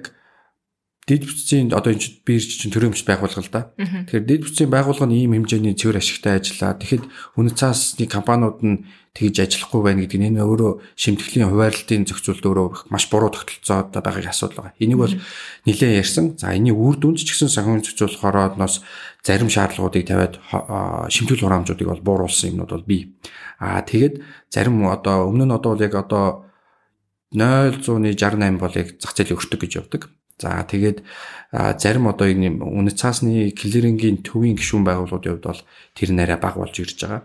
дид 1.06 1.22
бүтцийн 1.26 1.70
одоо 1.70 1.90
энэ 1.94 2.22
бирж 2.26 2.48
чинь 2.58 2.74
төрөмж 2.74 3.06
байгуулга 3.06 3.42
л 3.42 3.50
да. 3.54 3.70
Тэгэхээр 3.78 4.26
дид 4.26 4.42
бүтцийн 4.46 4.70
байгуулга 4.70 5.06
нь 5.06 5.18
ийм 5.22 5.34
хэмжээний 5.34 5.78
цэвэр 5.78 5.98
ашигтай 5.98 6.38
ажиллаа. 6.38 6.78
Тэгэхэд 6.78 7.04
үнэт 7.38 7.58
цаасны 7.58 8.06
компаниуд 8.06 8.58
нь 8.62 8.82
тэгж 9.12 9.44
ажиллахгүй 9.44 9.82
байна 9.84 10.00
гэдэг 10.08 10.18
нь 10.20 10.28
энэ 10.32 10.40
өөрөө 10.40 10.72
шимтгэлийн 10.96 11.52
хуваарлтын 11.52 12.08
зохицуулт 12.08 12.44
өөрөө 12.48 12.68
маш 12.88 13.12
буруу 13.12 13.28
тогтолцоод 13.28 13.92
байгааг 13.92 14.32
асуудал 14.32 14.72
байгаа. 14.72 14.80
Энийг 14.80 15.00
бол 15.04 15.14
нэлээд 15.68 16.00
ярьсан. 16.00 16.40
За 16.40 16.56
энэний 16.56 16.72
үр 16.72 16.96
дүнд 16.96 17.20
ч 17.20 17.36
гэсэн 17.36 17.52
санхүүгийн 17.52 17.84
зохицуулахаар 17.84 18.56
ноос 18.56 18.80
зарим 19.20 19.52
шаардлагуудыг 19.52 20.08
тавиад 20.08 20.40
шимтгэл 21.12 21.44
хураамжуудыг 21.44 21.88
бол 21.92 22.00
бууруулсан 22.00 22.56
юмнууд 22.56 22.72
бол 22.72 22.88
бий. 22.88 23.12
Аа 23.60 23.84
тэгэд 23.84 24.24
зарим 24.48 24.88
одоо 24.88 25.28
өмнө 25.28 25.44
нь 25.44 25.52
одоо 25.52 25.76
бол 25.76 25.84
яг 25.84 25.92
одоо 25.92 26.48
0.68 27.36 28.16
бол 28.56 28.72
яг 28.80 28.88
зах 28.96 29.12
зээлийн 29.12 29.36
өртөг 29.36 29.60
гэж 29.60 29.72
явдаг. 29.76 30.02
За 30.40 30.64
тэгээд 30.64 31.04
зарим 31.52 32.08
одоо 32.08 32.26
энэ 32.32 32.64
үнэт 32.64 32.96
цаасны 32.96 33.52
клирингийн 33.52 34.24
төвийн 34.24 34.56
гишүүн 34.56 34.88
байгууллагуудын 34.88 35.36
хувьд 35.36 35.48
бол 35.52 35.62
тэр 35.94 36.10
нарай 36.16 36.40
баг 36.40 36.56
болж 36.56 36.74
ирж 36.80 36.96
байгаа. 36.96 37.22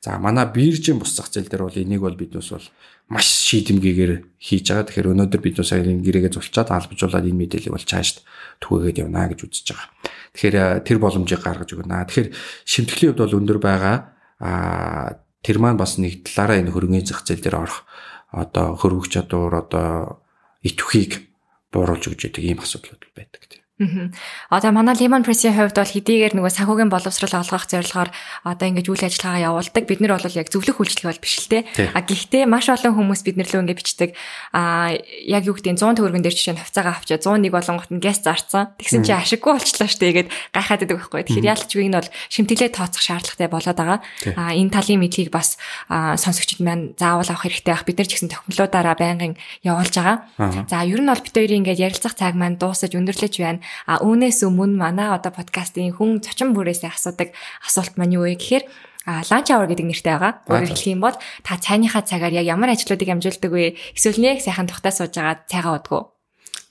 За 0.00 0.16
манай 0.16 0.48
биржийн 0.48 0.96
бус 0.96 1.12
зах 1.12 1.28
зээл 1.28 1.52
дээр 1.52 1.68
бол 1.68 1.76
энийг 1.76 2.00
бол 2.00 2.16
биднээс 2.16 2.50
бол 2.56 2.68
маш 3.12 3.28
шийдэмгийгээр 3.52 4.12
хийж 4.40 4.64
байгаа. 4.72 4.88
Тэгэхээр 4.88 5.12
өнөөдөр 5.12 5.40
бид 5.44 5.60
сая 5.60 5.84
энэ 5.84 6.00
гэрээгээ 6.00 6.32
зулчаад 6.32 6.72
албажуулаад 6.72 7.28
энэ 7.28 7.36
мэдээллийг 7.36 7.74
бол 7.76 7.84
цаашд 7.84 8.24
түгээгээд 8.64 9.00
явна 9.04 9.28
гэж 9.28 9.40
үзэж 9.44 9.66
байгаа. 9.76 9.88
Тэгэхээр 10.32 10.56
тэр 10.88 10.98
боломжийг 11.04 11.44
гаргаж 11.44 11.68
өгнө. 11.76 12.08
Тэгэхээр 12.08 12.28
шимтгэлийн 12.64 13.12
хувьд 13.12 13.22
бол 13.28 13.38
өндөр 13.44 13.58
байгаа. 13.60 13.96
Аа 14.40 15.20
тэр 15.44 15.60
маань 15.60 15.76
бас 15.76 16.00
нэг 16.00 16.24
талаараа 16.24 16.64
энэ 16.64 16.72
хөрөнгөний 16.72 17.04
зах 17.04 17.20
зээл 17.28 17.44
дээр 17.44 17.60
орох 17.60 17.84
одоо 18.32 18.76
хөрвөх 18.80 19.12
чадвар 19.12 19.52
одоо 19.64 20.24
итвхийг 20.64 21.28
бууруулж 21.72 22.08
өгч 22.08 22.28
яадаг 22.28 22.44
ийм 22.44 22.60
асуудлууд 22.60 23.04
байдаг. 23.12 23.49
Одоо 23.80 24.70
манай 24.76 24.94
Lemon 24.94 25.24
Press-ийн 25.24 25.56
хувьд 25.56 25.76
бол 25.80 25.88
хэдийгээр 25.88 26.36
нөгөө 26.36 26.52
санхүүгийн 26.52 26.92
боловсрол 26.92 27.40
олгох 27.40 27.64
зорилгоор 27.64 28.12
одоо 28.44 28.66
ингэж 28.68 28.86
үйл 28.92 29.08
ажиллагаагаа 29.08 29.48
явуулдаг. 29.48 29.84
Бид 29.88 30.00
нар 30.04 30.20
бол 30.20 30.36
яг 30.36 30.52
зөвлөх 30.52 30.76
үйлчлэг 30.84 31.08
бол 31.08 31.24
биш 31.24 31.34
л 31.40 31.48
те. 31.48 31.64
А 31.96 32.04
гэхдээ 32.04 32.44
маш 32.44 32.68
олон 32.68 32.92
хүмүүс 32.92 33.24
бид 33.24 33.40
нар 33.40 33.48
лөө 33.48 33.64
ингэ 33.64 33.78
бичдэг. 33.80 34.10
А 34.52 34.92
яг 35.24 35.48
юу 35.48 35.56
гэдэг 35.56 35.80
100 35.80 35.96
төгрөгөн 35.96 36.20
дээр 36.20 36.36
жишээ 36.36 36.54
нь 36.56 36.60
хувцаагаа 36.60 37.00
авчаа 37.00 37.16
101 37.16 37.48
болонгот 37.48 37.88
нь 37.88 38.04
гэс 38.04 38.20
зарцсан. 38.20 38.76
Тэгсэн 38.76 39.00
чинь 39.00 39.16
ашиггүй 39.16 39.52
болчлоо 39.56 39.88
штэ 39.88 40.28
гэгээд 40.28 40.28
гайхаад 40.52 40.80
байдаг 40.84 40.96
байхгүй. 41.00 41.20
Тэгэхээр 41.24 41.50
яалтчгүй 41.56 41.88
нь 41.88 41.96
бол 41.96 42.08
шимтгэлээ 42.28 42.70
тооцох 42.76 43.00
шаардлагатай 43.00 43.48
болоод 43.48 43.78
байгаа. 43.80 43.98
А 44.36 44.52
энэ 44.52 44.72
талын 44.76 45.00
мэдлийг 45.00 45.32
бас 45.32 45.56
сонсогчид 45.88 46.60
маань 46.60 46.92
заавал 47.00 47.32
авах 47.32 47.48
хэрэгтэй 47.48 47.72
байх. 47.72 47.88
Бид 47.88 47.96
нар 47.96 48.08
ч 48.12 48.20
гэсэн 48.20 48.28
тохиомлуудаараа 48.28 48.96
байнгын 49.00 49.40
явуулж 49.64 49.94
байгаа. 49.96 50.68
За 50.68 50.84
ер 50.84 51.00
нь 51.00 51.08
бол 51.08 51.24
бид 51.24 51.32
хоёрын 51.32 51.64
ингээд 51.64 51.80
ярилцах 51.80 52.12
цаг 52.12 52.36
маань 52.36 52.60
дуусаж 52.60 52.92
өндөрлөж 52.92 53.34
байна. 53.40 53.64
А 53.86 54.02
үүнээс 54.02 54.44
өмнө 54.46 54.76
манай 54.78 55.08
одоо 55.10 55.32
подкастын 55.34 55.94
хүн 55.94 56.20
зочин 56.20 56.54
бүрээсээ 56.54 56.90
асуудаг 56.90 57.34
асуулт 57.64 57.94
маань 57.96 58.16
юу 58.16 58.24
вэ 58.26 58.36
гэхээр 58.38 58.64
а 59.08 59.24
ланч 59.26 59.48
авар 59.50 59.68
гэдэг 59.72 59.86
нэртэй 59.88 60.12
байгаа. 60.12 60.44
Өөрөөр 60.44 60.70
хэлэх 60.76 60.92
юм 60.92 61.00
бол 61.00 61.16
та 61.42 61.56
цайныхаа 61.56 62.04
цагаар 62.04 62.36
яг 62.36 62.46
ямар 62.46 62.76
ажлуудыг 62.76 63.08
амжилтдаг 63.08 63.50
вэ? 63.50 63.76
Эсвэл 63.96 64.20
нэг 64.20 64.44
сайхан 64.44 64.68
тухтаа 64.68 64.92
сууж 64.92 65.16
байгаа 65.16 65.40
цайгаа 65.48 65.80
удгүй. 65.80 66.02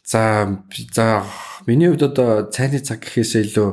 За 0.06 0.58
за 0.94 1.26
миний 1.66 1.90
хувьд 1.90 2.06
одоо 2.06 2.50
цайны 2.50 2.82
цаг 2.82 3.02
гэхээсээ 3.02 3.50
илүү 3.50 3.70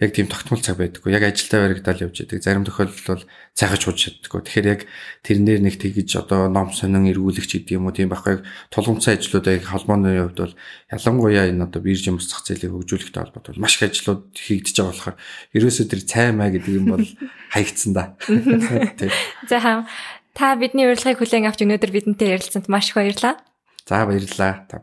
яг 0.00 0.10
тийм 0.16 0.26
тогтмол 0.32 0.64
цаг 0.64 0.80
байдаггүй. 0.80 1.12
Яг 1.12 1.28
ажилдаа 1.28 1.68
баригдал 1.68 2.00
явж 2.00 2.24
байдаг. 2.24 2.40
Зарим 2.40 2.64
тохиолдолд 2.64 3.04
бол 3.04 3.24
цайгаж 3.52 3.80
шууд 3.84 3.98
чаддаггүй. 4.00 4.40
Тэгэхээр 4.48 4.68
яг 4.72 4.80
тэрнээр 5.28 5.60
нэг 5.60 5.76
тэгж 5.76 6.24
одоо 6.24 6.48
ном 6.48 6.72
сонин 6.72 7.04
эргүүлэгч 7.12 7.60
гэдэг 7.60 7.76
юм 7.76 7.84
уу 7.84 7.92
тийм 7.92 8.08
байхгүй. 8.08 8.40
Тулгымцсан 8.72 9.20
ажлуудаа 9.20 9.60
яг 9.60 9.68
холбооны 9.68 10.16
хувьд 10.16 10.40
бол 10.40 10.54
ялангуяа 10.88 11.52
энэ 11.52 11.68
одоо 11.68 11.80
биржийн 11.84 12.16
бус 12.16 12.32
зах 12.32 12.48
зээлийг 12.48 12.72
хөгжүүлэхтэй 12.72 13.20
холбоотой 13.20 13.60
маш 13.60 13.76
их 13.76 13.92
ажлууд 13.92 14.32
хийгдэж 14.32 14.76
байгаа 14.80 14.88
болохоор 14.88 15.16
ерөөсөө 15.52 15.86
тэр 15.92 16.02
цай 16.08 16.32
маа 16.32 16.48
гэдэг 16.48 16.72
юм 16.80 16.86
бол 16.96 17.04
хаягдсан 17.52 17.92
да. 17.92 18.16
За 19.52 19.84
та 20.32 20.56
бидний 20.56 20.88
урилгыг 20.88 21.20
хүлээн 21.20 21.52
авч 21.52 21.60
өнөөдөр 21.60 21.92
бидэнтэй 21.92 22.32
ярилцсанд 22.40 22.72
маш 22.72 22.88
их 22.88 22.96
баярлалаа. 22.96 23.36
За 23.84 24.08
баярлалаа. 24.08 24.64
Та 24.64 24.80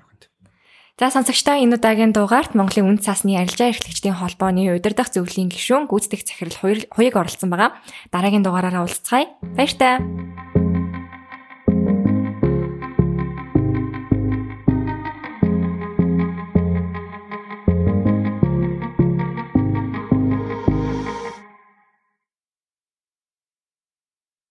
За 0.97 1.13
сонсогчдоо 1.13 1.61
энэ 1.61 1.77
удаагийн 1.77 2.09
дугаарт 2.09 2.57
Монголын 2.57 2.97
үнд 2.97 3.05
цаасны 3.05 3.37
арилжаа 3.37 3.69
эрхлэгчдийн 3.69 4.17
холбооны 4.17 4.73
удирдах 4.73 5.13
зөвлөлийн 5.13 5.45
гишүүн 5.53 5.85
гүйцэтгэх 5.85 6.25
захирал 6.25 6.89
хуйг 6.89 7.13
оролцсон 7.13 7.53
байгаа. 7.53 7.77
Дараагийн 8.09 8.41
дугаараараа 8.41 8.81
уулзцгаая. 8.81 9.29
Баяр 9.53 9.73
таа. 9.77 10.01